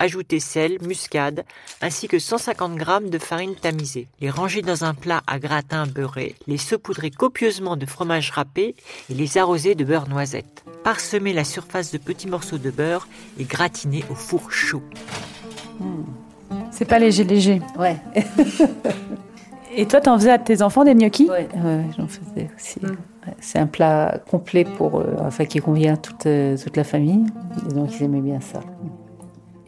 Ajoutez 0.00 0.40
sel, 0.40 0.78
muscade, 0.80 1.44
ainsi 1.82 2.06
que 2.06 2.18
150 2.18 2.78
g 2.78 3.10
de 3.10 3.18
farine 3.18 3.54
tamisée. 3.54 4.08
Les 4.20 4.30
ranger 4.30 4.62
dans 4.62 4.84
un 4.84 4.94
plat 4.94 5.22
à 5.26 5.38
gratin 5.38 5.86
beurré, 5.86 6.36
les 6.46 6.56
saupoudrer 6.56 7.10
copieusement 7.10 7.76
de 7.76 7.86
fromage 7.86 8.30
râpé 8.30 8.74
et 9.10 9.14
les 9.14 9.38
arroser 9.38 9.74
de 9.74 9.84
beurre 9.84 10.08
noisette. 10.08 10.64
Parsemer 10.84 11.32
la 11.32 11.44
surface 11.44 11.90
de 11.90 11.98
petits 11.98 12.28
morceaux 12.28 12.58
de 12.58 12.70
beurre 12.70 13.08
et 13.38 13.44
gratiner 13.44 14.04
au 14.10 14.14
four 14.14 14.52
chaud. 14.52 14.82
C'est 16.70 16.84
pas 16.84 16.98
léger, 16.98 17.24
léger. 17.24 17.60
Ouais, 17.78 17.96
Et 19.74 19.86
toi, 19.86 20.00
t'en 20.00 20.18
faisais 20.18 20.30
à 20.32 20.38
tes 20.38 20.62
enfants 20.62 20.84
des 20.84 20.94
gnocchis? 20.94 21.28
Ouais, 21.28 21.48
ouais, 21.54 21.84
j'en 21.96 22.08
faisais 22.08 22.50
aussi. 22.56 22.80
Ouais, 22.80 23.34
C'est 23.38 23.58
un 23.58 23.66
plat 23.66 24.20
complet 24.28 24.64
pour, 24.64 24.98
euh, 24.98 25.14
enfin, 25.20 25.44
qui 25.44 25.60
convient 25.60 25.94
à 25.94 25.96
toute, 25.96 26.26
euh, 26.26 26.56
toute 26.56 26.76
la 26.76 26.84
famille. 26.84 27.26
Et 27.68 27.74
donc, 27.74 27.90
ils 27.94 28.04
aimaient 28.04 28.20
bien 28.20 28.40
ça. 28.40 28.60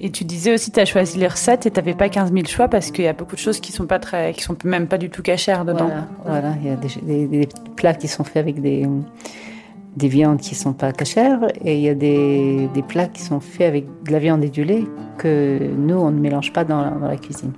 Et 0.02 0.10
tu 0.10 0.24
disais 0.24 0.54
aussi, 0.54 0.70
tu 0.70 0.80
as 0.80 0.86
choisi 0.86 1.18
les 1.18 1.28
recettes 1.28 1.66
et 1.66 1.70
t'avais 1.70 1.92
pas 1.92 2.08
15 2.08 2.32
000 2.32 2.46
choix 2.46 2.68
parce 2.68 2.90
qu'il 2.90 3.04
y 3.04 3.08
a 3.08 3.12
beaucoup 3.12 3.34
de 3.34 3.40
choses 3.40 3.60
qui 3.60 3.70
sont 3.70 3.84
pas 3.84 3.98
très, 3.98 4.32
qui 4.32 4.42
sont 4.42 4.56
même 4.64 4.86
pas 4.86 4.96
du 4.96 5.10
tout 5.10 5.20
cachères 5.20 5.66
dedans. 5.66 5.90
Voilà, 6.24 6.54
il 6.62 6.68
y 6.68 6.72
a 6.72 6.76
des, 6.76 7.48
plats 7.76 7.92
qui 7.92 8.08
sont 8.08 8.24
faits 8.24 8.38
avec 8.38 8.62
des, 8.62 8.88
des 9.96 10.08
viandes 10.08 10.40
qui 10.40 10.54
sont 10.54 10.72
pas 10.72 10.92
cachères 10.92 11.40
et 11.62 11.74
il 11.74 11.82
y 11.82 11.88
a 11.90 11.94
des, 11.94 12.70
des 12.72 12.82
plats 12.82 13.08
qui 13.08 13.20
sont 13.20 13.40
faits 13.40 13.68
avec 13.68 13.84
de 14.04 14.12
la 14.12 14.18
viande 14.20 14.42
et 14.42 14.48
du 14.48 14.64
lait 14.64 14.84
que 15.18 15.58
nous, 15.76 15.96
on 15.96 16.10
ne 16.10 16.18
mélange 16.18 16.50
pas 16.54 16.64
dans 16.64 16.98
dans 16.98 17.06
la 17.06 17.18
cuisine. 17.18 17.52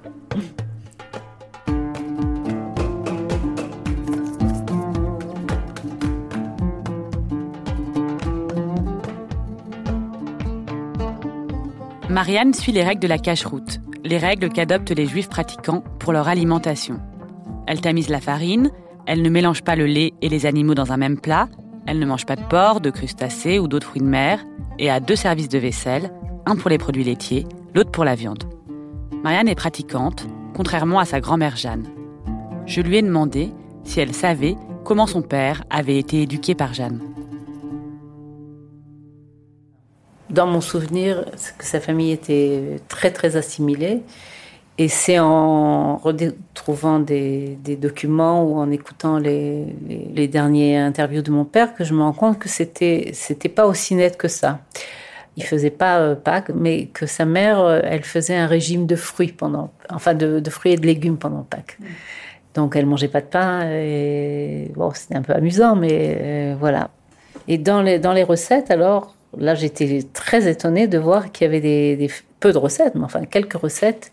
Marianne 12.22 12.54
suit 12.54 12.70
les 12.70 12.84
règles 12.84 13.02
de 13.02 13.08
la 13.08 13.18
cache-route, 13.18 13.80
les 14.04 14.16
règles 14.16 14.48
qu'adoptent 14.48 14.92
les 14.92 15.08
juifs 15.08 15.28
pratiquants 15.28 15.82
pour 15.98 16.12
leur 16.12 16.28
alimentation. 16.28 17.00
Elle 17.66 17.80
tamise 17.80 18.08
la 18.08 18.20
farine, 18.20 18.70
elle 19.06 19.22
ne 19.22 19.28
mélange 19.28 19.62
pas 19.62 19.74
le 19.74 19.86
lait 19.86 20.12
et 20.22 20.28
les 20.28 20.46
animaux 20.46 20.76
dans 20.76 20.92
un 20.92 20.96
même 20.96 21.18
plat, 21.18 21.48
elle 21.84 21.98
ne 21.98 22.06
mange 22.06 22.24
pas 22.24 22.36
de 22.36 22.44
porc, 22.44 22.80
de 22.80 22.90
crustacés 22.90 23.58
ou 23.58 23.66
d'autres 23.66 23.88
fruits 23.88 24.02
de 24.02 24.06
mer, 24.06 24.38
et 24.78 24.88
a 24.88 25.00
deux 25.00 25.16
services 25.16 25.48
de 25.48 25.58
vaisselle, 25.58 26.12
un 26.46 26.54
pour 26.54 26.70
les 26.70 26.78
produits 26.78 27.02
laitiers, 27.02 27.44
l'autre 27.74 27.90
pour 27.90 28.04
la 28.04 28.14
viande. 28.14 28.44
Marianne 29.24 29.48
est 29.48 29.56
pratiquante, 29.56 30.24
contrairement 30.54 31.00
à 31.00 31.04
sa 31.04 31.18
grand-mère 31.18 31.56
Jeanne. 31.56 31.88
Je 32.66 32.82
lui 32.82 32.98
ai 32.98 33.02
demandé 33.02 33.50
si 33.82 33.98
elle 33.98 34.14
savait 34.14 34.54
comment 34.84 35.08
son 35.08 35.22
père 35.22 35.64
avait 35.70 35.98
été 35.98 36.22
éduqué 36.22 36.54
par 36.54 36.72
Jeanne. 36.72 37.00
Dans 40.32 40.46
mon 40.46 40.60
souvenir, 40.60 41.24
que 41.58 41.64
sa 41.64 41.78
famille 41.78 42.10
était 42.12 42.80
très 42.88 43.10
très 43.10 43.36
assimilée. 43.36 44.02
Et 44.78 44.88
c'est 44.88 45.18
en 45.18 45.98
retrouvant 45.98 46.98
des, 46.98 47.58
des 47.62 47.76
documents 47.76 48.42
ou 48.42 48.56
en 48.56 48.70
écoutant 48.70 49.18
les, 49.18 49.66
les, 49.86 50.08
les 50.14 50.28
dernières 50.28 50.86
interviews 50.86 51.20
de 51.20 51.30
mon 51.30 51.44
père 51.44 51.74
que 51.74 51.84
je 51.84 51.92
me 51.92 52.02
rends 52.02 52.14
compte 52.14 52.38
que 52.38 52.48
c'était 52.48 53.10
c'était 53.12 53.50
pas 53.50 53.66
aussi 53.66 53.94
net 53.94 54.16
que 54.16 54.28
ça. 54.28 54.60
Il 55.36 55.44
faisait 55.44 55.70
pas 55.70 55.98
euh, 56.00 56.14
Pâques, 56.14 56.50
mais 56.54 56.86
que 56.86 57.04
sa 57.06 57.26
mère, 57.26 57.60
euh, 57.60 57.80
elle 57.84 58.02
faisait 58.02 58.36
un 58.36 58.46
régime 58.46 58.86
de 58.86 58.96
fruits 58.96 59.32
pendant, 59.32 59.70
enfin 59.90 60.14
de, 60.14 60.40
de 60.40 60.50
fruits 60.50 60.72
et 60.72 60.76
de 60.76 60.86
légumes 60.86 61.18
pendant 61.18 61.42
Pâques. 61.42 61.78
Donc 62.54 62.74
elle 62.74 62.86
mangeait 62.86 63.08
pas 63.08 63.20
de 63.20 63.26
pain 63.26 63.68
et 63.70 64.70
bon, 64.74 64.90
c'était 64.94 65.16
un 65.16 65.22
peu 65.22 65.34
amusant, 65.34 65.76
mais 65.76 66.18
euh, 66.20 66.56
voilà. 66.58 66.90
Et 67.46 67.58
dans 67.58 67.82
les 67.82 67.98
dans 67.98 68.14
les 68.14 68.24
recettes, 68.24 68.70
alors 68.70 69.14
là, 69.38 69.54
j'étais 69.54 70.04
très 70.12 70.50
étonnée 70.50 70.86
de 70.86 70.98
voir 70.98 71.32
qu'il 71.32 71.44
y 71.44 71.48
avait 71.48 71.60
des, 71.60 72.10
peu 72.40 72.52
de 72.52 72.58
recettes, 72.58 72.94
mais 72.94 73.04
enfin 73.04 73.24
quelques 73.24 73.54
recettes 73.54 74.12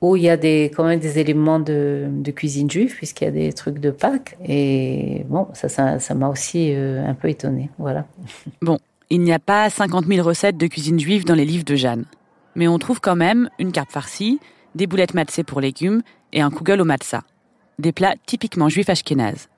où 0.00 0.16
il 0.16 0.22
y 0.22 0.30
a 0.30 0.36
des, 0.36 0.72
quand 0.74 0.82
même 0.84 0.98
des 0.98 1.20
éléments 1.20 1.60
de, 1.60 2.08
cuisine 2.34 2.68
juive, 2.68 2.94
puisqu'il 2.96 3.24
y 3.24 3.28
a 3.28 3.30
des 3.30 3.52
trucs 3.52 3.78
de 3.78 3.90
Pâques. 3.90 4.36
Et 4.44 5.24
bon, 5.28 5.46
ça, 5.54 6.14
m'a 6.14 6.28
aussi 6.28 6.72
euh, 6.74 7.06
un 7.06 7.14
peu 7.14 7.28
étonnée. 7.28 7.70
Voilà. 7.78 8.04
Bon, 8.62 8.78
il 9.10 9.20
n'y 9.20 9.32
a 9.32 9.38
pas 9.38 9.70
50 9.70 10.06
000 10.06 10.26
recettes 10.26 10.56
de 10.56 10.66
cuisine 10.66 10.98
juive 10.98 11.24
dans 11.24 11.36
les 11.36 11.44
livres 11.44 11.64
de 11.64 11.76
Jeanne. 11.76 12.04
Mais 12.56 12.66
on 12.66 12.78
trouve 12.78 13.00
quand 13.00 13.14
même 13.14 13.48
une 13.60 13.70
carte 13.70 13.92
farcie, 13.92 14.40
des 14.74 14.86
boulettes 14.86 15.14
matzeh 15.14 15.44
pour 15.44 15.60
légumes 15.60 16.02
et 16.32 16.40
un 16.40 16.50
kugel 16.50 16.80
au 16.80 16.84
matzah. 16.84 17.22
Des 17.78 17.92
plats 17.92 18.14
typiquement 18.26 18.68
juifs 18.68 18.90
ashkénazes. 18.90 19.48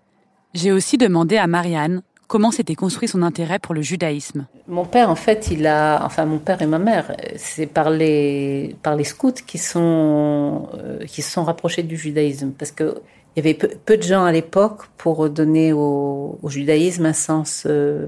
J'ai 0.53 0.73
aussi 0.73 0.99
demandé 0.99 1.37
à 1.37 1.47
Marianne 1.47 2.03
comment 2.27 2.51
s'était 2.51 2.75
construit 2.75 3.09
son 3.09 3.23
intérêt 3.23 3.59
pour 3.59 3.75
le 3.75 3.83
judaïsme. 3.83 4.47
Mon 4.69 4.85
père, 4.85 5.11
en 5.11 5.15
fait, 5.15 5.49
il 5.51 5.67
a, 5.67 6.05
enfin 6.05 6.25
mon 6.25 6.39
père 6.39 6.63
et 6.63 6.67
ma 6.67 6.79
mère, 6.79 7.17
c'est 7.37 7.67
par 7.67 7.91
les 7.91 8.77
par 8.83 8.97
les 8.97 9.05
scouts 9.05 9.33
qui 9.47 9.59
sont 9.59 10.69
euh, 10.75 11.05
qui 11.07 11.23
se 11.23 11.31
sont 11.31 11.45
rapprochés 11.45 11.83
du 11.83 11.97
judaïsme, 11.97 12.53
parce 12.53 12.71
que 12.73 12.97
il 13.37 13.45
y 13.45 13.49
avait 13.49 13.55
peu, 13.55 13.97
de 13.97 14.03
gens 14.03 14.25
à 14.25 14.33
l'époque 14.33 14.83
pour 14.97 15.29
donner 15.29 15.73
au, 15.73 16.39
au, 16.41 16.49
judaïsme 16.49 17.07
un 17.07 17.13
sens 17.13 17.65
euh, 17.67 18.07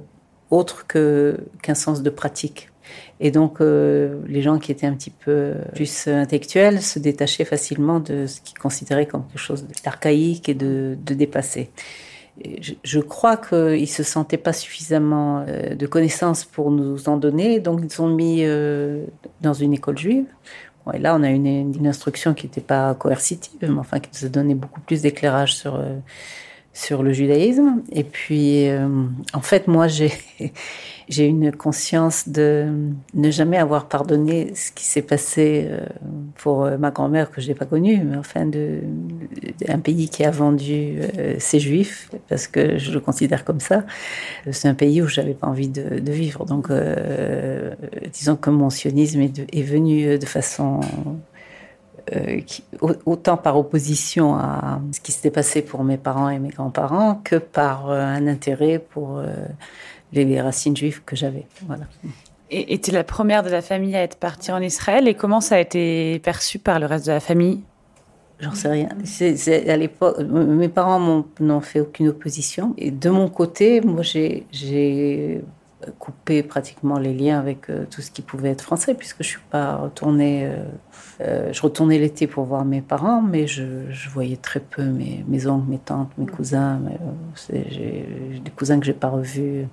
autre 0.50 0.87
que 0.87 1.37
qu'un 1.62 1.75
sens 1.75 2.02
de 2.02 2.11
pratique. 2.11 2.70
Et 3.18 3.30
donc, 3.30 3.61
euh, 3.61 4.20
les 4.28 4.42
gens 4.42 4.58
qui 4.58 4.70
étaient 4.70 4.87
un 4.87 4.94
petit 4.94 5.11
peu 5.11 5.54
plus 5.75 6.06
intellectuels 6.06 6.82
se 6.82 6.99
détachaient 6.99 7.46
facilement 7.46 7.99
de 7.99 8.26
ce 8.26 8.40
qu'ils 8.40 8.58
considéraient 8.58 9.06
comme 9.06 9.26
quelque 9.26 9.38
chose 9.40 9.66
d'archaïque 9.85 10.49
et 10.49 10.54
de, 10.54 10.96
de 11.04 11.14
dépassé. 11.14 11.70
Je, 12.84 13.00
crois 13.00 13.36
qu'ils 13.38 13.80
ne 13.80 13.86
se 13.86 14.02
sentaient 14.02 14.36
pas 14.36 14.52
suffisamment 14.52 15.44
euh, 15.48 15.74
de 15.74 15.86
connaissances 15.86 16.44
pour 16.44 16.70
nous 16.70 17.08
en 17.08 17.16
donner, 17.16 17.60
donc 17.60 17.80
ils 17.82 17.90
sont 17.90 18.08
mis 18.08 18.40
euh, 18.42 19.06
dans 19.40 19.54
une 19.54 19.72
école 19.72 19.96
juive. 19.96 20.26
Bon, 20.84 20.92
et 20.92 20.98
là, 20.98 21.16
on 21.16 21.22
a 21.22 21.30
une, 21.30 21.46
une 21.46 21.86
instruction 21.86 22.34
qui 22.34 22.46
n'était 22.46 22.60
pas 22.60 22.94
coercitive, 22.94 23.58
mais 23.62 23.78
enfin 23.78 24.00
qui 24.00 24.10
nous 24.14 24.26
a 24.26 24.28
donné 24.28 24.54
beaucoup 24.54 24.80
plus 24.80 25.02
d'éclairage 25.02 25.56
sur, 25.56 25.76
euh, 25.76 25.96
sur 26.72 27.02
le 27.02 27.12
judaïsme. 27.12 27.82
Et 27.90 28.04
puis, 28.04 28.68
euh, 28.68 28.86
en 29.32 29.40
fait, 29.40 29.66
moi, 29.66 29.88
j'ai 29.88 30.12
j'ai 31.08 31.26
une 31.26 31.52
conscience 31.52 32.28
de 32.28 32.66
ne 33.14 33.30
jamais 33.30 33.58
avoir 33.58 33.86
pardonné 33.86 34.54
ce 34.54 34.72
qui 34.72 34.84
s'est 34.84 35.02
passé 35.02 35.68
pour 36.36 36.68
ma 36.78 36.90
grand-mère 36.90 37.30
que 37.30 37.40
je 37.40 37.48
n'ai 37.48 37.54
pas 37.54 37.64
connue, 37.64 38.02
mais 38.04 38.16
enfin 38.16 38.46
de, 38.46 38.80
un 39.68 39.78
pays 39.78 40.08
qui 40.08 40.25
a 40.25 40.30
vendu 40.30 40.98
euh, 41.18 41.36
ses 41.38 41.60
juifs, 41.60 42.10
parce 42.28 42.46
que 42.46 42.78
je 42.78 42.92
le 42.92 43.00
considère 43.00 43.44
comme 43.44 43.60
ça. 43.60 43.84
C'est 44.50 44.68
un 44.68 44.75
pays 44.75 45.02
où 45.02 45.06
j'avais 45.06 45.34
pas 45.34 45.46
envie 45.46 45.68
de, 45.68 46.10
vivre. 46.10 46.44
Donc, 46.44 46.70
euh, 46.70 47.75
disons 48.12 48.36
que 48.36 48.50
mon 48.50 48.70
sionisme 48.70 49.20
est, 49.20 49.62
venu 49.62 50.18
de 50.18 50.26
façon 50.26 50.80
euh, 52.14 52.40
autant 53.04 53.36
par 53.36 53.58
opposition 53.58 54.36
à 54.36 54.80
ce 54.92 55.00
qui 55.00 55.10
s'était 55.10 55.32
passé 55.32 55.60
pour 55.60 55.82
mes 55.82 55.96
parents 55.96 56.28
et 56.28 56.38
mes 56.38 56.50
grands-parents 56.50 57.20
que 57.25 57.34
par 57.34 57.90
euh, 57.90 58.00
un 58.00 58.28
intérêt 58.28 58.78
pour 58.78 59.18
euh, 59.18 59.26
les 60.12 60.40
racines 60.40 60.76
juives 60.76 61.02
que 61.04 61.16
j'avais. 61.16 61.46
Voilà. 61.66 61.84
Et 62.50 62.78
tu 62.78 62.90
es 62.90 62.94
la 62.94 63.02
première 63.02 63.42
de 63.42 63.50
la 63.50 63.60
famille 63.60 63.96
à 63.96 64.02
être 64.02 64.18
partie 64.18 64.52
en 64.52 64.62
Israël. 64.62 65.08
Et 65.08 65.14
comment 65.14 65.40
ça 65.40 65.56
a 65.56 65.58
été 65.58 66.20
perçu 66.20 66.60
par 66.60 66.78
le 66.78 66.86
reste 66.86 67.06
de 67.06 67.12
la 67.12 67.20
famille? 67.20 67.62
J'en 68.38 68.54
sais 68.54 68.68
rien. 68.68 68.88
À 69.68 69.76
l'époque, 69.76 70.20
mes 70.20 70.68
parents 70.68 71.25
n'ont 71.40 71.60
fait 71.60 71.80
aucune 71.80 72.08
opposition. 72.08 72.75
Et 72.78 72.90
de 72.90 73.10
mon 73.10 73.28
côté, 73.28 73.80
moi, 73.80 74.02
j'ai, 74.02 75.42
j'ai 75.85 75.92
coupé 75.99 76.42
pratiquement 76.42 76.99
les 76.99 77.12
liens 77.12 77.38
avec 77.38 77.68
euh, 77.68 77.85
tout 77.90 78.00
ce 78.00 78.11
qui 78.11 78.23
pouvait 78.23 78.50
être 78.50 78.62
français, 78.62 78.95
puisque 78.95 79.23
je 79.23 79.28
suis 79.28 79.40
pas 79.50 79.76
retournée. 79.76 80.47
Euh, 80.47 80.64
euh, 81.21 81.52
je 81.52 81.62
retournais 81.62 81.99
l'été 81.99 82.26
pour 82.26 82.45
voir 82.45 82.64
mes 82.64 82.80
parents, 82.80 83.23
mais 83.23 83.47
je, 83.47 83.90
je 83.90 84.09
voyais 84.09 84.37
très 84.37 84.61
peu 84.61 84.85
mes, 84.85 85.25
mes, 85.28 85.47
oncles, 85.47 85.68
mes 85.68 85.78
tantes, 85.78 86.11
mes 86.18 86.26
cousins. 86.26 86.80
Mais, 86.83 86.99
j'ai, 87.50 87.66
j'ai 88.33 88.40
des 88.40 88.50
cousins 88.50 88.80
que 88.80 88.87
j'ai 88.87 88.92
pas 88.95 89.09
revus 89.09 89.66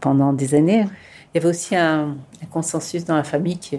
pendant 0.00 0.32
des 0.32 0.54
années. 0.54 0.86
Il 1.34 1.38
y 1.38 1.40
avait 1.40 1.48
aussi 1.48 1.76
un, 1.76 2.16
un 2.42 2.46
consensus 2.50 3.04
dans 3.04 3.16
la 3.16 3.24
famille 3.24 3.58
qui, 3.58 3.78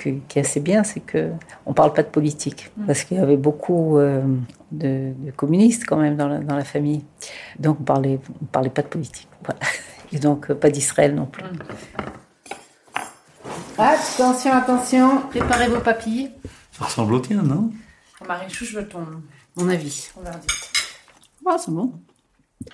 qui, 0.00 0.20
qui 0.28 0.38
est 0.38 0.42
assez 0.42 0.60
bien, 0.60 0.84
c'est 0.84 1.00
que 1.00 1.30
on 1.66 1.72
parle 1.72 1.92
pas 1.92 2.02
de 2.02 2.08
politique, 2.08 2.70
parce 2.86 3.02
qu'il 3.02 3.16
y 3.16 3.20
avait 3.20 3.36
beaucoup 3.36 3.98
euh, 3.98 4.22
de, 4.70 5.12
de, 5.16 5.30
communistes 5.32 5.84
quand 5.86 5.96
même 5.96 6.16
dans 6.16 6.28
la, 6.28 6.38
dans 6.38 6.56
la 6.56 6.64
famille. 6.64 7.04
Donc 7.58 7.78
on 7.80 7.84
parlait, 7.84 8.20
on 8.40 8.44
parlait 8.46 8.70
pas 8.70 8.82
de 8.82 8.88
politique. 8.88 9.28
Voilà. 9.44 9.60
Et 10.12 10.18
donc 10.18 10.50
euh, 10.50 10.54
pas 10.54 10.70
d'Israël 10.70 11.14
non 11.14 11.26
plus. 11.26 11.44
Attention, 13.76 14.52
attention, 14.52 15.22
préparez 15.28 15.68
vos 15.68 15.80
papilles. 15.80 16.30
Ça 16.72 16.84
ressemble 16.84 17.14
au 17.14 17.20
tien, 17.20 17.42
non? 17.42 17.70
Marichou, 18.26 18.64
je 18.64 18.78
veux 18.78 18.88
ton, 18.88 19.04
mon 19.56 19.68
avis. 19.68 20.10
ton 20.14 20.22
verdict. 20.22 20.72
Ah, 21.46 21.56
c'est 21.58 21.70
bon. 21.70 21.92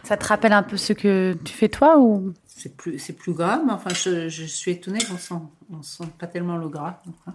Ça 0.02 0.16
te 0.16 0.26
rappelle 0.26 0.52
un 0.52 0.62
peu 0.62 0.76
ce 0.76 0.92
que 0.92 1.36
tu 1.44 1.52
fais 1.52 1.68
toi 1.68 1.98
ou? 1.98 2.32
C'est 2.46 2.76
plus, 2.76 2.98
c'est 2.98 3.12
plus 3.12 3.32
gras, 3.32 3.60
mais 3.64 3.72
enfin, 3.72 3.90
je, 3.90 4.28
je 4.28 4.44
suis 4.44 4.70
étonnée 4.72 5.00
qu'on 5.04 5.18
sent, 5.18 5.34
on 5.72 5.82
sent 5.82 6.04
pas 6.18 6.26
tellement 6.26 6.56
le 6.56 6.68
gras. 6.68 7.00
hein. 7.26 7.34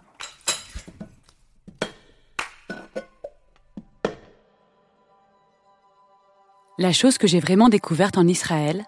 La 6.78 6.94
chose 6.94 7.18
que 7.18 7.28
j'ai 7.28 7.42
vraiment 7.42 7.68
découverte 7.68 8.18
en 8.18 8.26
Israël 8.26 8.86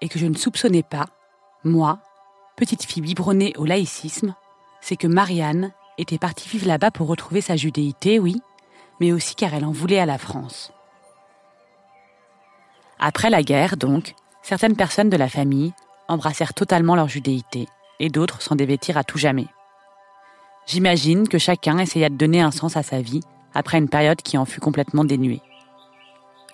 et 0.00 0.08
que 0.08 0.18
je 0.18 0.26
ne 0.26 0.34
soupçonnais 0.34 0.82
pas, 0.82 1.04
moi, 1.62 2.00
petite 2.56 2.84
fille 2.84 3.02
biberonnée 3.02 3.52
au 3.58 3.66
laïcisme, 3.66 4.34
c'est 4.80 4.96
que 4.96 5.06
Marianne 5.06 5.72
était 5.98 6.18
partie 6.18 6.48
vivre 6.48 6.66
là-bas 6.66 6.90
pour 6.90 7.06
retrouver 7.06 7.42
sa 7.42 7.56
judéité, 7.56 8.18
oui, 8.18 8.40
mais 8.98 9.12
aussi 9.12 9.34
car 9.34 9.52
elle 9.52 9.66
en 9.66 9.72
voulait 9.72 9.98
à 9.98 10.06
la 10.06 10.16
France. 10.16 10.72
Après 13.06 13.28
la 13.28 13.42
guerre, 13.42 13.76
donc, 13.76 14.14
certaines 14.40 14.76
personnes 14.76 15.10
de 15.10 15.18
la 15.18 15.28
famille 15.28 15.74
embrassèrent 16.08 16.54
totalement 16.54 16.96
leur 16.96 17.06
judéité 17.06 17.68
et 18.00 18.08
d'autres 18.08 18.40
s'en 18.40 18.56
dévêtirent 18.56 18.96
à 18.96 19.04
tout 19.04 19.18
jamais. 19.18 19.46
J'imagine 20.66 21.28
que 21.28 21.36
chacun 21.36 21.76
essaya 21.76 22.08
de 22.08 22.16
donner 22.16 22.40
un 22.40 22.50
sens 22.50 22.78
à 22.78 22.82
sa 22.82 23.02
vie 23.02 23.20
après 23.52 23.76
une 23.76 23.90
période 23.90 24.22
qui 24.22 24.38
en 24.38 24.46
fut 24.46 24.60
complètement 24.60 25.04
dénuée. 25.04 25.42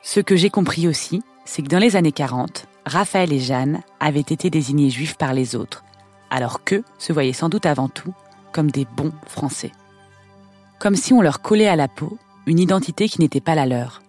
Ce 0.02 0.18
que 0.18 0.34
j'ai 0.34 0.50
compris 0.50 0.88
aussi, 0.88 1.22
c'est 1.44 1.62
que 1.62 1.68
dans 1.68 1.78
les 1.78 1.94
années 1.94 2.10
40, 2.10 2.66
Raphaël 2.84 3.32
et 3.32 3.38
Jeanne 3.38 3.82
avaient 4.00 4.18
été 4.18 4.50
désignés 4.50 4.90
juifs 4.90 5.16
par 5.16 5.34
les 5.34 5.54
autres, 5.54 5.84
alors 6.30 6.64
qu'eux 6.64 6.82
se 6.98 7.12
voyaient 7.12 7.32
sans 7.32 7.48
doute 7.48 7.64
avant 7.64 7.88
tout 7.88 8.12
comme 8.50 8.72
des 8.72 8.88
bons 8.96 9.12
Français. 9.28 9.70
Comme 10.80 10.96
si 10.96 11.12
on 11.12 11.22
leur 11.22 11.42
collait 11.42 11.68
à 11.68 11.76
la 11.76 11.86
peau 11.86 12.18
une 12.46 12.58
identité 12.58 13.08
qui 13.08 13.20
n'était 13.20 13.40
pas 13.40 13.54
la 13.54 13.66
leur. 13.66 14.02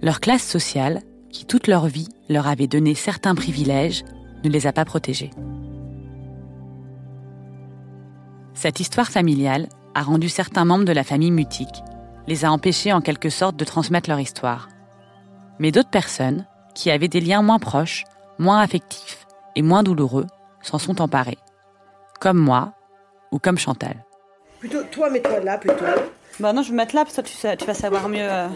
Leur 0.00 0.20
classe 0.20 0.48
sociale, 0.48 1.02
qui 1.32 1.44
toute 1.46 1.66
leur 1.66 1.86
vie 1.86 2.08
leur 2.28 2.46
avait 2.46 2.66
donné 2.68 2.94
certains 2.94 3.34
privilèges, 3.34 4.04
ne 4.44 4.50
les 4.50 4.66
a 4.66 4.72
pas 4.72 4.84
protégés. 4.84 5.30
Cette 8.54 8.80
histoire 8.80 9.08
familiale 9.08 9.68
a 9.94 10.02
rendu 10.02 10.28
certains 10.28 10.64
membres 10.64 10.84
de 10.84 10.92
la 10.92 11.04
famille 11.04 11.30
mutique, 11.30 11.82
les 12.28 12.44
a 12.44 12.52
empêchés 12.52 12.92
en 12.92 13.00
quelque 13.00 13.30
sorte 13.30 13.56
de 13.56 13.64
transmettre 13.64 14.08
leur 14.10 14.20
histoire. 14.20 14.68
Mais 15.58 15.70
d'autres 15.72 15.90
personnes, 15.90 16.46
qui 16.74 16.90
avaient 16.90 17.08
des 17.08 17.20
liens 17.20 17.42
moins 17.42 17.58
proches, 17.58 18.04
moins 18.38 18.60
affectifs 18.60 19.26
et 19.56 19.62
moins 19.62 19.82
douloureux, 19.82 20.26
s'en 20.62 20.78
sont 20.78 21.00
emparées. 21.02 21.38
Comme 22.20 22.38
moi, 22.38 22.72
ou 23.32 23.38
comme 23.38 23.58
Chantal. 23.58 24.04
Plutôt, 24.60 24.82
toi, 24.90 25.10
mets-toi 25.10 25.40
là 25.40 25.58
plutôt. 25.58 25.84
Bah 26.40 26.52
non, 26.52 26.62
je 26.62 26.68
vais 26.68 26.72
me 26.72 26.76
mettre 26.78 26.94
là 26.94 27.02
parce 27.04 27.16
que 27.16 27.20
toi, 27.22 27.28
tu, 27.30 27.36
sais- 27.36 27.56
tu 27.56 27.64
vas 27.66 27.74
savoir 27.74 28.08
mieux. 28.08 28.20
euh. 28.30 28.48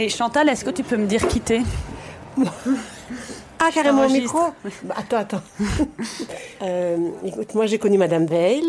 Et 0.00 0.08
Chantal, 0.08 0.48
est-ce 0.48 0.64
que 0.64 0.70
tu 0.70 0.84
peux 0.84 0.96
me 0.96 1.06
dire 1.06 1.26
qui 1.26 1.40
t'es? 1.40 1.60
Ah, 3.58 3.70
carrément 3.74 4.06
au 4.06 4.08
micro? 4.08 4.38
Bah, 4.84 4.94
Attends, 4.96 5.16
attends. 5.16 5.42
Euh, 6.60 6.96
écoute, 7.24 7.54
moi 7.54 7.66
j'ai 7.66 7.78
connu 7.78 7.98
Madame 7.98 8.26
Veil, 8.26 8.64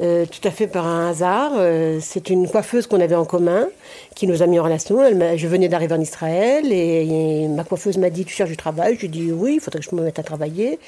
euh, 0.00 0.26
tout 0.26 0.46
à 0.46 0.52
fait 0.52 0.68
par 0.68 0.86
un 0.86 1.08
hasard. 1.10 1.50
Euh, 1.56 1.98
c'est 2.00 2.30
une 2.30 2.48
coiffeuse 2.48 2.86
qu'on 2.86 3.00
avait 3.00 3.16
en 3.16 3.24
commun, 3.24 3.66
qui 4.14 4.28
nous 4.28 4.44
a 4.44 4.46
mis 4.46 4.60
en 4.60 4.62
relation. 4.62 5.02
Elle 5.02 5.36
je 5.36 5.48
venais 5.48 5.68
d'arriver 5.68 5.92
en 5.92 6.00
Israël 6.00 6.72
et, 6.72 7.42
et 7.42 7.48
ma 7.48 7.64
coiffeuse 7.64 7.98
m'a 7.98 8.10
dit 8.10 8.24
Tu 8.24 8.32
cherches 8.32 8.50
du 8.50 8.56
travail? 8.56 8.94
Je 8.94 9.00
lui 9.00 9.06
ai 9.06 9.10
dit 9.10 9.32
Oui, 9.32 9.54
il 9.54 9.60
faudrait 9.60 9.80
que 9.80 9.86
je 9.90 9.96
me 9.96 10.02
mette 10.02 10.20
à 10.20 10.22
travailler. 10.22 10.78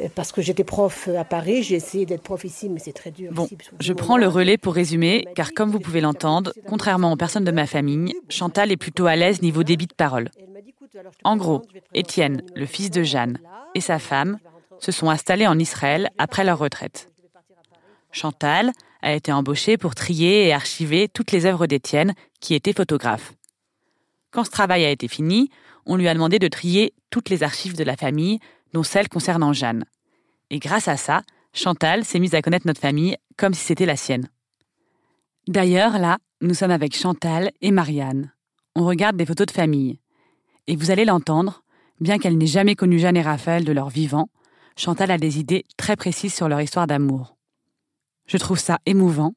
Euh, 0.00 0.08
Parce 0.14 0.32
que 0.32 0.42
j'étais 0.42 0.64
prof 0.64 1.08
à 1.08 1.24
Paris, 1.24 1.62
j'ai 1.62 1.76
essayé 1.76 2.06
d'être 2.06 2.22
prof 2.22 2.44
ici, 2.44 2.68
mais 2.68 2.78
c'est 2.78 2.92
très 2.92 3.10
dur. 3.10 3.32
Bon, 3.32 3.46
ici, 3.46 3.58
je 3.80 3.92
prends 3.92 4.16
le 4.16 4.28
relais 4.28 4.58
pour 4.58 4.74
résumer, 4.74 5.26
car 5.34 5.52
comme 5.52 5.70
vous 5.70 5.80
pouvez 5.80 6.00
l'entendre, 6.00 6.52
contrairement 6.66 7.12
aux 7.12 7.16
personnes 7.16 7.44
de 7.44 7.50
ma 7.50 7.66
famille, 7.66 8.14
Chantal 8.28 8.72
est 8.72 8.76
plutôt 8.76 9.06
à 9.06 9.16
l'aise 9.16 9.42
niveau 9.42 9.62
débit 9.62 9.86
de 9.86 9.94
parole. 9.94 10.30
En 11.24 11.36
gros, 11.36 11.62
Étienne, 11.94 12.42
le 12.54 12.66
fils 12.66 12.90
de 12.90 13.02
Jeanne, 13.02 13.38
et 13.74 13.80
sa 13.80 13.98
femme 13.98 14.38
se 14.78 14.92
sont 14.92 15.10
installés 15.10 15.46
en 15.46 15.58
Israël 15.58 16.10
après 16.18 16.44
leur 16.44 16.58
retraite. 16.58 17.08
Chantal 18.12 18.72
a 19.02 19.14
été 19.14 19.32
embauchée 19.32 19.76
pour 19.76 19.94
trier 19.94 20.46
et 20.46 20.52
archiver 20.52 21.08
toutes 21.08 21.32
les 21.32 21.46
œuvres 21.46 21.66
d'Étienne, 21.66 22.14
qui 22.40 22.54
était 22.54 22.72
photographe. 22.72 23.32
Quand 24.30 24.44
ce 24.44 24.50
travail 24.50 24.84
a 24.84 24.90
été 24.90 25.08
fini, 25.08 25.50
on 25.86 25.96
lui 25.96 26.08
a 26.08 26.14
demandé 26.14 26.38
de 26.38 26.48
trier 26.48 26.92
toutes 27.10 27.30
les 27.30 27.42
archives 27.42 27.76
de 27.76 27.84
la 27.84 27.96
famille, 27.96 28.38
dont 28.72 28.82
celles 28.82 29.08
concernant 29.08 29.52
Jeanne. 29.52 29.84
Et 30.50 30.58
grâce 30.58 30.88
à 30.88 30.96
ça, 30.96 31.22
Chantal 31.52 32.04
s'est 32.04 32.18
mise 32.18 32.34
à 32.34 32.42
connaître 32.42 32.66
notre 32.66 32.80
famille 32.80 33.16
comme 33.36 33.54
si 33.54 33.64
c'était 33.64 33.86
la 33.86 33.96
sienne. 33.96 34.28
D'ailleurs, 35.48 35.98
là, 35.98 36.18
nous 36.40 36.54
sommes 36.54 36.70
avec 36.70 36.94
Chantal 36.94 37.52
et 37.62 37.70
Marianne. 37.70 38.32
On 38.74 38.84
regarde 38.84 39.16
des 39.16 39.26
photos 39.26 39.46
de 39.46 39.52
famille. 39.52 39.98
Et 40.66 40.76
vous 40.76 40.90
allez 40.90 41.04
l'entendre, 41.04 41.62
bien 42.00 42.18
qu'elle 42.18 42.36
n'ait 42.36 42.46
jamais 42.46 42.74
connu 42.74 42.98
Jeanne 42.98 43.16
et 43.16 43.22
Raphaël 43.22 43.64
de 43.64 43.72
leur 43.72 43.88
vivant, 43.88 44.28
Chantal 44.76 45.10
a 45.10 45.18
des 45.18 45.38
idées 45.38 45.64
très 45.76 45.96
précises 45.96 46.34
sur 46.34 46.48
leur 46.48 46.60
histoire 46.60 46.86
d'amour. 46.86 47.36
Je 48.26 48.36
trouve 48.36 48.58
ça 48.58 48.78
émouvant 48.84 49.32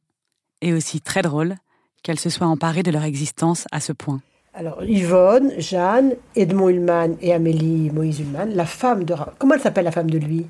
et 0.61 0.73
aussi 0.73 0.99
très 0.99 1.21
drôle 1.21 1.55
qu'elle 2.03 2.19
se 2.19 2.29
soit 2.29 2.47
emparée 2.47 2.83
de 2.83 2.91
leur 2.91 3.03
existence 3.03 3.65
à 3.71 3.79
ce 3.79 3.93
point. 3.93 4.21
Alors, 4.59 4.83
Yvonne, 4.83 5.53
Jeanne, 5.57 6.15
Edmond 6.35 6.67
Ullmann 6.67 7.15
et 7.21 7.33
Amélie 7.33 7.89
Moïse 7.91 8.19
Ullmann, 8.19 8.53
la 8.53 8.65
femme 8.65 9.05
de... 9.05 9.15
Comment 9.37 9.53
elle 9.53 9.61
s'appelle, 9.61 9.85
la 9.85 9.91
femme 9.91 10.09
de 10.11 10.17
lui? 10.17 10.47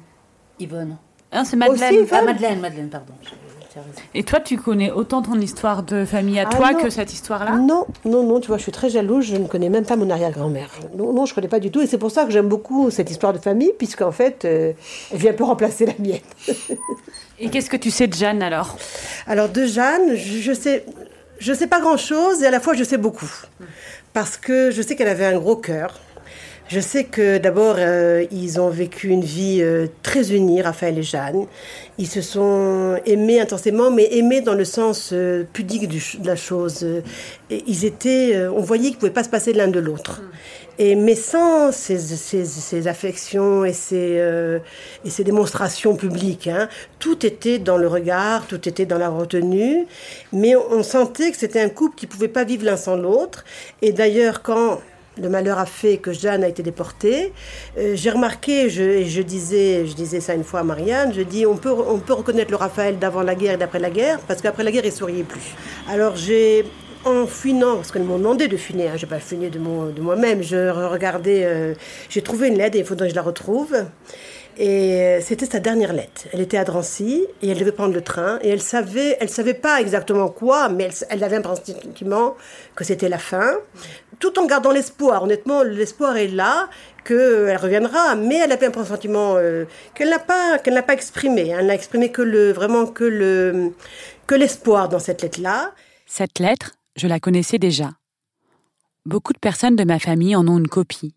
Yvonne. 0.59 0.97
Hein, 1.31 1.43
C'est 1.45 1.55
Aussi, 1.55 1.69
Madeleine. 1.79 1.93
Yvonne? 1.93 2.19
Ah, 2.19 2.25
Madeleine, 2.25 2.59
Madeleine, 2.59 2.89
pardon. 2.89 3.13
Et 4.15 4.23
toi, 4.23 4.39
tu 4.39 4.57
connais 4.57 4.89
autant 4.89 5.21
ton 5.21 5.39
histoire 5.39 5.83
de 5.83 6.05
famille 6.05 6.39
à 6.39 6.47
Ah 6.51 6.55
toi 6.55 6.71
non. 6.71 6.79
que 6.81 6.89
cette 6.89 7.13
histoire-là? 7.13 7.57
Non, 7.57 7.85
non, 8.03 8.23
non, 8.23 8.39
tu 8.39 8.47
vois, 8.47 8.57
je 8.57 8.63
suis 8.63 8.71
très 8.71 8.89
jalouse, 8.89 9.25
je 9.25 9.35
ne 9.35 9.45
connais 9.45 9.69
même 9.69 9.85
pas 9.85 9.95
mon 9.95 10.09
arrière-grand-mère. 10.09 10.71
Non, 10.97 11.13
non, 11.13 11.27
je 11.27 11.33
ne 11.33 11.35
connais 11.35 11.47
pas 11.47 11.59
du 11.59 11.69
tout, 11.69 11.79
et 11.79 11.85
c'est 11.85 11.99
pour 11.99 12.09
ça 12.09 12.25
que 12.25 12.31
j'aime 12.31 12.47
beaucoup 12.49 12.89
cette 12.89 13.11
histoire 13.11 13.31
de 13.31 13.37
famille, 13.37 13.71
puisqu'en 13.77 14.11
fait, 14.11 14.43
euh, 14.43 14.73
elle 15.11 15.17
vient 15.19 15.31
un 15.31 15.35
peu 15.35 15.43
remplacer 15.43 15.85
la 15.85 15.93
mienne. 15.99 16.17
Et 17.39 17.49
qu'est-ce 17.51 17.69
que 17.69 17.77
tu 17.77 17.91
sais 17.91 18.07
de 18.07 18.15
Jeanne 18.15 18.41
alors? 18.41 18.75
Alors, 19.27 19.49
de 19.49 19.65
Jeanne, 19.65 20.15
je, 20.15 20.39
je 20.39 20.51
sais, 20.51 20.83
je 21.37 21.53
sais 21.53 21.67
pas 21.67 21.79
grand-chose, 21.79 22.41
et 22.41 22.47
à 22.47 22.51
la 22.51 22.59
fois, 22.59 22.73
je 22.73 22.83
sais 22.83 22.97
beaucoup. 22.97 23.31
Parce 24.13 24.37
que 24.37 24.71
je 24.71 24.81
sais 24.81 24.95
qu'elle 24.95 25.07
avait 25.07 25.25
un 25.25 25.37
gros 25.37 25.55
cœur. 25.55 25.99
Je 26.69 26.79
sais 26.79 27.05
que 27.05 27.39
d'abord, 27.39 27.77
euh, 27.79 28.27
ils 28.29 28.61
ont 28.61 28.69
vécu 28.69 29.07
une 29.07 29.23
vie 29.23 29.57
euh, 29.59 29.87
très 30.03 30.33
unie, 30.33 30.61
Raphaël 30.61 30.99
et 30.99 31.03
Jeanne. 31.03 31.47
Ils 31.97 32.05
se 32.05 32.21
sont 32.21 32.95
aimés 33.07 33.39
intensément, 33.41 33.89
mais 33.89 34.07
aimés 34.11 34.41
dans 34.41 34.53
le 34.53 34.65
sens 34.65 35.09
euh, 35.11 35.45
pudique 35.51 35.87
du 35.87 35.99
de 36.19 36.27
la 36.27 36.35
chose. 36.35 36.85
Et 37.49 37.63
ils 37.65 37.85
étaient, 37.85 38.37
on 38.55 38.61
voyait 38.61 38.89
qu'ils 38.89 38.97
ne 38.97 38.99
pouvaient 38.99 39.11
pas 39.11 39.23
se 39.23 39.29
passer 39.29 39.51
l'un 39.51 39.67
de 39.67 39.79
l'autre. 39.79 40.21
Et, 40.77 40.95
mais 40.95 41.15
sans 41.15 41.71
ces, 41.71 41.97
ces, 41.97 42.45
ces 42.45 42.87
affections 42.87 43.65
et 43.65 43.73
ces, 43.73 44.23
et 45.03 45.09
ces 45.09 45.23
démonstrations 45.23 45.95
publiques, 45.95 46.47
hein, 46.47 46.69
tout 46.99 47.25
était 47.25 47.57
dans 47.57 47.77
le 47.77 47.87
regard, 47.87 48.45
tout 48.45 48.69
était 48.69 48.85
dans 48.85 48.99
la 48.99 49.09
retenue, 49.09 49.87
mais 50.31 50.55
on, 50.55 50.71
on 50.71 50.83
sentait 50.83 51.31
que 51.31 51.37
c'était 51.37 51.61
un 51.61 51.69
couple 51.69 51.95
qui 51.95 52.05
ne 52.05 52.11
pouvait 52.11 52.27
pas 52.27 52.43
vivre 52.43 52.63
l'un 52.63 52.77
sans 52.77 52.95
l'autre. 52.95 53.43
Et 53.81 53.91
d'ailleurs, 53.91 54.43
quand 54.43 54.79
le 55.17 55.29
malheur 55.29 55.59
a 55.59 55.65
fait 55.65 55.97
que 55.97 56.11
Jeanne 56.11 56.43
a 56.43 56.47
été 56.47 56.63
déportée. 56.63 57.33
Euh, 57.77 57.93
j'ai 57.95 58.09
remarqué, 58.09 58.69
je, 58.69 59.03
je 59.03 59.21
disais, 59.21 59.85
je 59.85 59.93
disais 59.93 60.19
ça 60.19 60.33
une 60.33 60.43
fois 60.43 60.61
à 60.61 60.63
Marianne, 60.63 61.13
je 61.13 61.21
dis 61.21 61.45
on 61.45 61.57
peut, 61.57 61.71
on 61.71 61.99
peut 61.99 62.13
reconnaître 62.13 62.51
le 62.51 62.57
Raphaël 62.57 62.99
d'avant 62.99 63.21
la 63.21 63.35
guerre 63.35 63.53
et 63.53 63.57
d'après 63.57 63.79
la 63.79 63.89
guerre, 63.89 64.19
parce 64.27 64.41
qu'après 64.41 64.63
la 64.63 64.71
guerre, 64.71 64.85
il 64.85 64.91
souriait 64.91 65.23
plus. 65.23 65.55
Alors 65.89 66.15
j'ai, 66.15 66.65
en 67.05 67.25
fouinant, 67.25 67.75
parce 67.77 67.91
qu'elles 67.91 68.03
m'ont 68.03 68.17
demandé 68.17 68.47
de 68.47 68.57
fouiner, 68.57 68.89
hein, 68.89 68.93
j'ai 68.95 69.07
pas 69.07 69.19
fouiné 69.19 69.49
de, 69.49 69.57
de 69.57 70.01
moi-même, 70.01 70.43
je 70.43 70.55
euh, 70.55 71.73
j'ai 72.09 72.21
trouvé 72.21 72.49
une 72.49 72.57
lettre 72.57 72.75
et 72.75 72.79
il 72.79 72.85
faudrait 72.85 73.07
que 73.07 73.11
je 73.11 73.15
la 73.15 73.21
retrouve. 73.21 73.75
Et 74.61 75.01
euh, 75.01 75.21
c'était 75.21 75.45
sa 75.45 75.61
dernière 75.61 75.93
lettre. 75.93 76.23
Elle 76.33 76.41
était 76.41 76.57
à 76.57 76.65
Drancy 76.65 77.25
et 77.41 77.47
elle 77.47 77.57
devait 77.57 77.71
prendre 77.71 77.93
le 77.93 78.01
train. 78.01 78.39
Et 78.41 78.49
elle 78.49 78.61
savait, 78.61 79.15
elle 79.21 79.29
savait 79.29 79.53
pas 79.53 79.79
exactement 79.79 80.27
quoi, 80.27 80.67
mais 80.67 80.89
elle, 81.09 81.23
avait 81.23 81.37
un 81.37 81.41
pressentiment 81.41 82.35
que 82.75 82.83
c'était 82.83 83.07
la 83.07 83.19
fin. 83.19 83.53
Tout 84.19 84.37
en 84.37 84.45
gardant 84.45 84.71
l'espoir. 84.71 85.23
Honnêtement, 85.23 85.63
l'espoir 85.63 86.17
est 86.17 86.27
là 86.27 86.69
qu'elle 87.05 87.55
reviendra, 87.55 88.17
mais 88.17 88.35
elle 88.35 88.51
avait 88.51 88.65
un 88.65 88.71
pressentiment 88.71 89.37
euh, 89.37 89.63
qu'elle 89.95 90.09
n'a 90.09 90.19
pas, 90.19 90.59
qu'elle 90.59 90.73
n'a 90.73 90.83
pas 90.83 90.93
exprimé. 90.93 91.47
Elle 91.47 91.67
n'a 91.67 91.75
exprimé 91.75 92.11
que 92.11 92.21
le, 92.21 92.51
vraiment 92.51 92.85
que 92.85 93.05
le, 93.05 93.71
que 94.27 94.35
l'espoir 94.35 94.89
dans 94.89 94.99
cette 94.99 95.21
lettre-là. 95.21 95.71
Cette 96.05 96.37
lettre, 96.37 96.73
je 96.97 97.07
la 97.07 97.21
connaissais 97.21 97.59
déjà. 97.59 97.91
Beaucoup 99.05 99.31
de 99.31 99.39
personnes 99.39 99.77
de 99.77 99.85
ma 99.85 99.99
famille 99.99 100.35
en 100.35 100.45
ont 100.49 100.57
une 100.57 100.67
copie. 100.67 101.13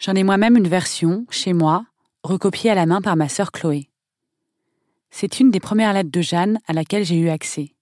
J'en 0.00 0.16
ai 0.16 0.24
moi-même 0.24 0.56
une 0.56 0.66
version, 0.66 1.24
chez 1.30 1.52
moi, 1.52 1.84
recopiée 2.22 2.70
à 2.70 2.74
la 2.74 2.86
main 2.86 3.00
par 3.00 3.16
ma 3.16 3.28
sœur 3.28 3.52
Chloé. 3.52 3.90
C'est 5.10 5.40
une 5.40 5.50
des 5.50 5.60
premières 5.60 5.92
lettres 5.92 6.10
de 6.10 6.20
Jeanne 6.20 6.58
à 6.66 6.72
laquelle 6.72 7.04
j'ai 7.04 7.18
eu 7.18 7.28
accès. 7.28 7.74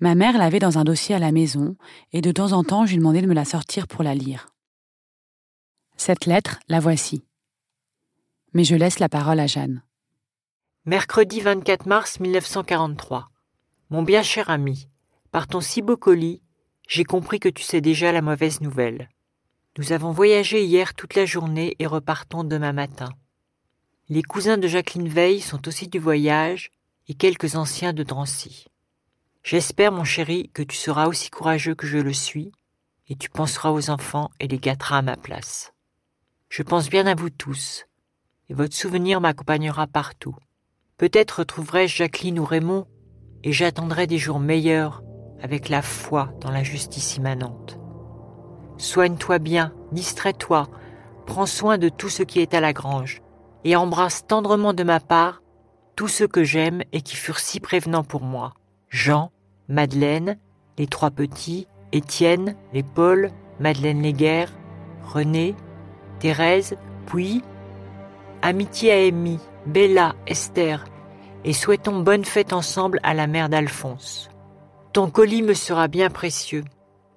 Ma 0.00 0.14
mère 0.14 0.38
l'avait 0.38 0.58
dans 0.58 0.78
un 0.78 0.84
dossier 0.84 1.14
à 1.14 1.18
la 1.18 1.32
maison, 1.32 1.76
et 2.12 2.20
de 2.20 2.32
temps 2.32 2.52
en 2.52 2.64
temps 2.64 2.86
je 2.86 2.92
lui 2.92 2.98
demandais 2.98 3.22
de 3.22 3.26
me 3.26 3.34
la 3.34 3.44
sortir 3.44 3.86
pour 3.86 4.02
la 4.02 4.14
lire. 4.14 4.48
Cette 5.96 6.26
lettre, 6.26 6.60
la 6.68 6.80
voici. 6.80 7.24
Mais 8.52 8.64
je 8.64 8.76
laisse 8.76 8.98
la 8.98 9.08
parole 9.08 9.40
à 9.40 9.46
Jeanne. 9.46 9.82
Mercredi 10.84 11.40
24 11.40 11.86
mars 11.86 12.20
1943. 12.20 13.28
Mon 13.90 14.02
bien 14.02 14.22
cher 14.22 14.50
ami, 14.50 14.88
par 15.32 15.46
ton 15.46 15.60
si 15.60 15.82
beau 15.82 15.96
colis, 15.96 16.40
J'ai 16.88 17.04
compris 17.04 17.38
que 17.38 17.50
tu 17.50 17.62
sais 17.62 17.82
déjà 17.82 18.12
la 18.12 18.22
mauvaise 18.22 18.62
nouvelle. 18.62 19.10
Nous 19.76 19.92
avons 19.92 20.10
voyagé 20.10 20.64
hier 20.64 20.94
toute 20.94 21.14
la 21.14 21.26
journée 21.26 21.76
et 21.78 21.86
repartons 21.86 22.44
demain 22.44 22.72
matin. 22.72 23.10
Les 24.10 24.22
cousins 24.22 24.56
de 24.56 24.66
Jacqueline 24.66 25.08
Veil 25.08 25.38
sont 25.38 25.68
aussi 25.68 25.86
du 25.86 25.98
voyage 25.98 26.70
et 27.08 27.14
quelques 27.14 27.56
anciens 27.56 27.92
de 27.92 28.02
Drancy. 28.02 28.64
J'espère, 29.42 29.92
mon 29.92 30.04
chéri, 30.04 30.50
que 30.54 30.62
tu 30.62 30.76
seras 30.78 31.08
aussi 31.08 31.28
courageux 31.28 31.74
que 31.74 31.86
je 31.86 31.98
le 31.98 32.14
suis 32.14 32.50
et 33.10 33.16
tu 33.16 33.28
penseras 33.28 33.70
aux 33.70 33.90
enfants 33.90 34.30
et 34.40 34.48
les 34.48 34.58
gâteras 34.58 34.98
à 34.98 35.02
ma 35.02 35.18
place. 35.18 35.74
Je 36.48 36.62
pense 36.62 36.88
bien 36.88 37.06
à 37.06 37.14
vous 37.14 37.28
tous, 37.28 37.84
et 38.48 38.54
votre 38.54 38.74
souvenir 38.74 39.20
m'accompagnera 39.20 39.86
partout. 39.86 40.36
Peut-être 40.96 41.40
retrouverai-je 41.40 41.96
Jacqueline 41.96 42.38
ou 42.38 42.46
Raymond, 42.46 42.86
et 43.44 43.52
j'attendrai 43.52 44.06
des 44.06 44.18
jours 44.18 44.40
meilleurs 44.40 45.02
avec 45.42 45.68
la 45.68 45.82
foi 45.82 46.32
dans 46.40 46.50
la 46.50 46.62
justice 46.62 47.16
immanente. 47.16 47.78
Soigne-toi 48.78 49.38
bien, 49.38 49.74
distrais-toi, 49.92 50.70
prends 51.26 51.46
soin 51.46 51.76
de 51.76 51.90
tout 51.90 52.08
ce 52.08 52.22
qui 52.22 52.40
est 52.40 52.54
à 52.54 52.60
la 52.60 52.72
grange, 52.72 53.20
et 53.64 53.76
embrasse 53.76 54.26
tendrement 54.26 54.72
de 54.72 54.84
ma 54.84 55.00
part 55.00 55.42
tous 55.96 56.08
ceux 56.08 56.28
que 56.28 56.44
j'aime 56.44 56.82
et 56.92 57.00
qui 57.00 57.16
furent 57.16 57.40
si 57.40 57.58
prévenants 57.58 58.04
pour 58.04 58.22
moi. 58.22 58.54
Jean, 58.88 59.32
Madeleine, 59.68 60.38
les 60.78 60.86
trois 60.86 61.10
petits, 61.10 61.66
Étienne, 61.90 62.54
les 62.72 62.82
Paul, 62.82 63.30
Madeleine 63.58 64.02
Léguerre, 64.02 64.52
René, 65.02 65.56
Thérèse, 66.20 66.76
puis 67.06 67.42
amitié 68.42 68.92
à 68.92 69.08
Amy, 69.08 69.40
Bella, 69.66 70.14
Esther, 70.26 70.84
et 71.44 71.52
souhaitons 71.52 72.00
bonne 72.00 72.24
fête 72.24 72.52
ensemble 72.52 73.00
à 73.02 73.14
la 73.14 73.26
mère 73.26 73.48
d'Alphonse. 73.48 74.30
Ton 74.92 75.10
colis 75.10 75.42
me 75.42 75.54
sera 75.54 75.88
bien 75.88 76.10
précieux, 76.10 76.64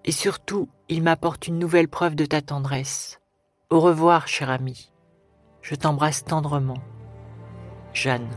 et 0.05 0.11
surtout, 0.11 0.69
il 0.89 1.03
m'apporte 1.03 1.47
une 1.47 1.59
nouvelle 1.59 1.87
preuve 1.87 2.15
de 2.15 2.25
ta 2.25 2.41
tendresse. 2.41 3.19
Au 3.69 3.79
revoir, 3.79 4.27
cher 4.27 4.49
ami. 4.49 4.90
Je 5.61 5.75
t'embrasse 5.75 6.23
tendrement. 6.23 6.77
Jeanne. 7.93 8.27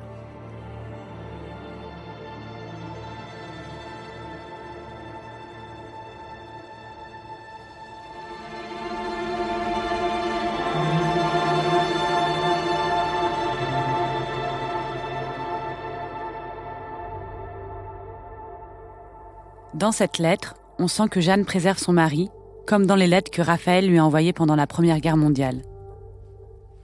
Dans 19.74 19.92
cette 19.92 20.18
lettre, 20.18 20.54
on 20.78 20.87
sent 20.88 21.08
que 21.10 21.20
Jeanne 21.20 21.44
préserve 21.44 21.78
son 21.78 21.92
mari, 21.92 22.30
comme 22.64 22.87
dans 22.87 22.94
les 22.94 23.08
lettres 23.08 23.30
que 23.30 23.42
Raphaël 23.42 23.88
lui 23.88 23.98
a 23.98 24.04
envoyées 24.04 24.32
pendant 24.32 24.56
la 24.56 24.66
Première 24.66 25.00
Guerre 25.00 25.16
mondiale. 25.16 25.62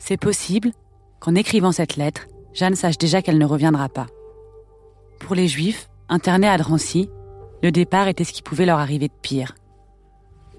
C'est 0.01 0.17
possible 0.17 0.73
qu'en 1.21 1.37
écrivant 1.37 1.71
cette 1.71 1.95
lettre, 1.95 2.27
Jeanne 2.53 2.75
sache 2.75 2.99
déjà 2.99 3.23
qu'elle 3.23 3.39
ne 3.39 3.47
reviendra 3.47 3.89
pas. 3.89 4.09
Pour 5.21 5.37
les 5.37 5.47
Juifs, 5.47 5.89
internés 6.09 6.49
à 6.49 6.59
Drancy, 6.59 7.09
le 7.63 7.71
départ 7.71 8.09
était 8.09 8.25
ce 8.25 8.33
qui 8.33 8.43
pouvait 8.43 8.67
leur 8.67 8.81
arriver 8.81 9.07
de 9.07 9.15
pire. 9.23 9.55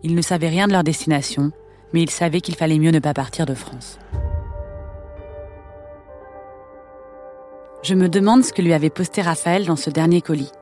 Ils 0.04 0.16
ne 0.16 0.22
savaient 0.22 0.48
rien 0.48 0.68
de 0.68 0.72
leur 0.72 0.86
destination, 0.86 1.52
mais 1.92 2.02
ils 2.02 2.10
savaient 2.10 2.40
qu'il 2.40 2.56
fallait 2.56 2.80
mieux 2.80 2.92
ne 2.92 3.00
pas 3.00 3.14
partir 3.14 3.46
de 3.46 3.54
France. 3.54 4.00
Je 7.84 7.96
me 7.96 8.08
demande 8.08 8.46
ce 8.46 8.54
que 8.54 8.62
lui 8.62 8.72
avait 8.72 8.90
posté 8.90 9.22
Raphaël 9.22 9.66
dans 9.66 9.76
ce 9.76 9.90
dernier 9.90 10.22
colis 10.22 10.54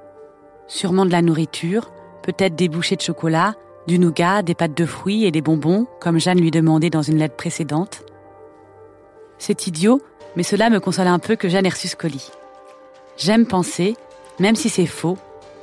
sûrement 0.69 1.05
de 1.05 1.11
la 1.11 1.21
nourriture, 1.21 1.91
peut-être 2.23 2.55
des 2.55 2.69
bouchées 2.69 2.95
de 2.95 3.01
chocolat, 3.01 3.55
du 3.87 3.99
nougat, 3.99 4.43
des 4.43 4.53
pâtes 4.53 4.77
de 4.77 4.85
fruits 4.85 5.25
et 5.25 5.31
des 5.31 5.41
bonbons, 5.41 5.87
comme 5.99 6.19
Jeanne 6.19 6.39
lui 6.39 6.51
demandait 6.51 6.91
dans 6.91 7.01
une 7.01 7.17
lettre 7.17 7.35
précédente. 7.35 8.03
C'est 9.39 9.67
idiot, 9.67 10.01
mais 10.35 10.43
cela 10.43 10.69
me 10.69 10.79
console 10.79 11.07
un 11.07 11.17
peu 11.17 11.35
que 11.35 11.49
Jeanne 11.49 11.65
ait 11.65 11.69
reçu 11.69 11.87
ce 11.87 11.95
colis. 11.95 12.29
J'aime 13.17 13.45
penser, 13.45 13.95
même 14.39 14.55
si 14.55 14.69
c'est 14.69 14.85
faux, 14.85 15.17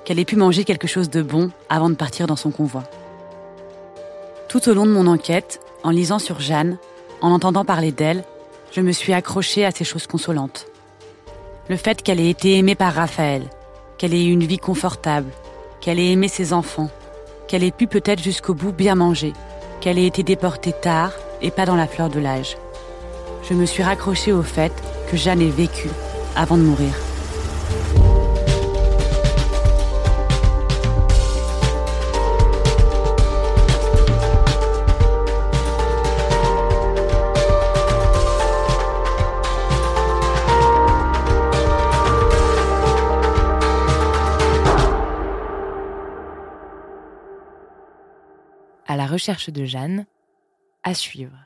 qu'elle 0.05 0.19
ait 0.19 0.25
pu 0.25 0.37
manger 0.37 0.65
quelque 0.65 0.89
chose 0.89 1.11
de 1.11 1.23
bon 1.23 1.51
avant 1.69 1.91
de 1.91 1.95
partir 1.95 2.27
dans 2.27 2.37
son 2.37 2.51
convoi. 2.51 2.85
Tout 4.49 4.69
au 4.69 4.75
long 4.75 4.87
de 4.87 4.93
mon 4.93 5.07
enquête, 5.07 5.61
en 5.83 5.91
lisant 5.91 6.19
sur 6.19 6.41
Jeanne, 6.41 6.79
en 7.21 7.31
entendant 7.31 7.65
parler 7.65 7.93
d'elle, 7.93 8.25
je 8.73 8.81
me 8.81 8.93
suis 8.93 9.12
accrochée 9.12 9.65
à 9.65 9.71
ces 9.71 9.85
choses 9.85 10.07
consolantes. 10.07 10.67
Le 11.69 11.77
fait 11.77 12.03
qu'elle 12.03 12.21
ait 12.21 12.31
été 12.31 12.57
aimée 12.57 12.75
par 12.75 12.95
Raphaël, 12.95 13.43
qu'elle 13.99 14.15
ait 14.15 14.25
eu 14.25 14.31
une 14.31 14.45
vie 14.45 14.59
confortable, 14.59 15.31
qu'elle 15.81 15.99
ait 15.99 16.12
aimé 16.12 16.29
ses 16.29 16.53
enfants, 16.53 16.91
qu'elle 17.49 17.65
ait 17.65 17.71
pu 17.71 17.87
peut-être 17.87 18.23
jusqu'au 18.23 18.55
bout 18.55 18.73
bien 18.73 18.95
manger, 18.95 19.33
qu'elle 19.81 19.99
ait 19.99 20.07
été 20.07 20.23
déportée 20.23 20.73
tard 20.73 21.12
et 21.43 21.51
pas 21.51 21.67
dans 21.67 21.77
la 21.77 21.87
fleur 21.87 22.09
de 22.09 22.21
l'âge. 22.21 22.57
Je 23.49 23.55
me 23.55 23.65
suis 23.65 23.83
raccrochée 23.83 24.33
au 24.33 24.43
fait 24.43 24.73
que 25.09 25.17
Jeanne 25.17 25.41
ait 25.41 25.51
vécu 25.51 25.89
avant 26.35 26.59
de 26.59 26.63
mourir. 26.63 26.93
à 48.89 48.97
la 48.97 49.07
recherche 49.07 49.51
de 49.51 49.65
Jeanne, 49.65 50.07
à 50.83 50.95
suivre. 50.95 51.46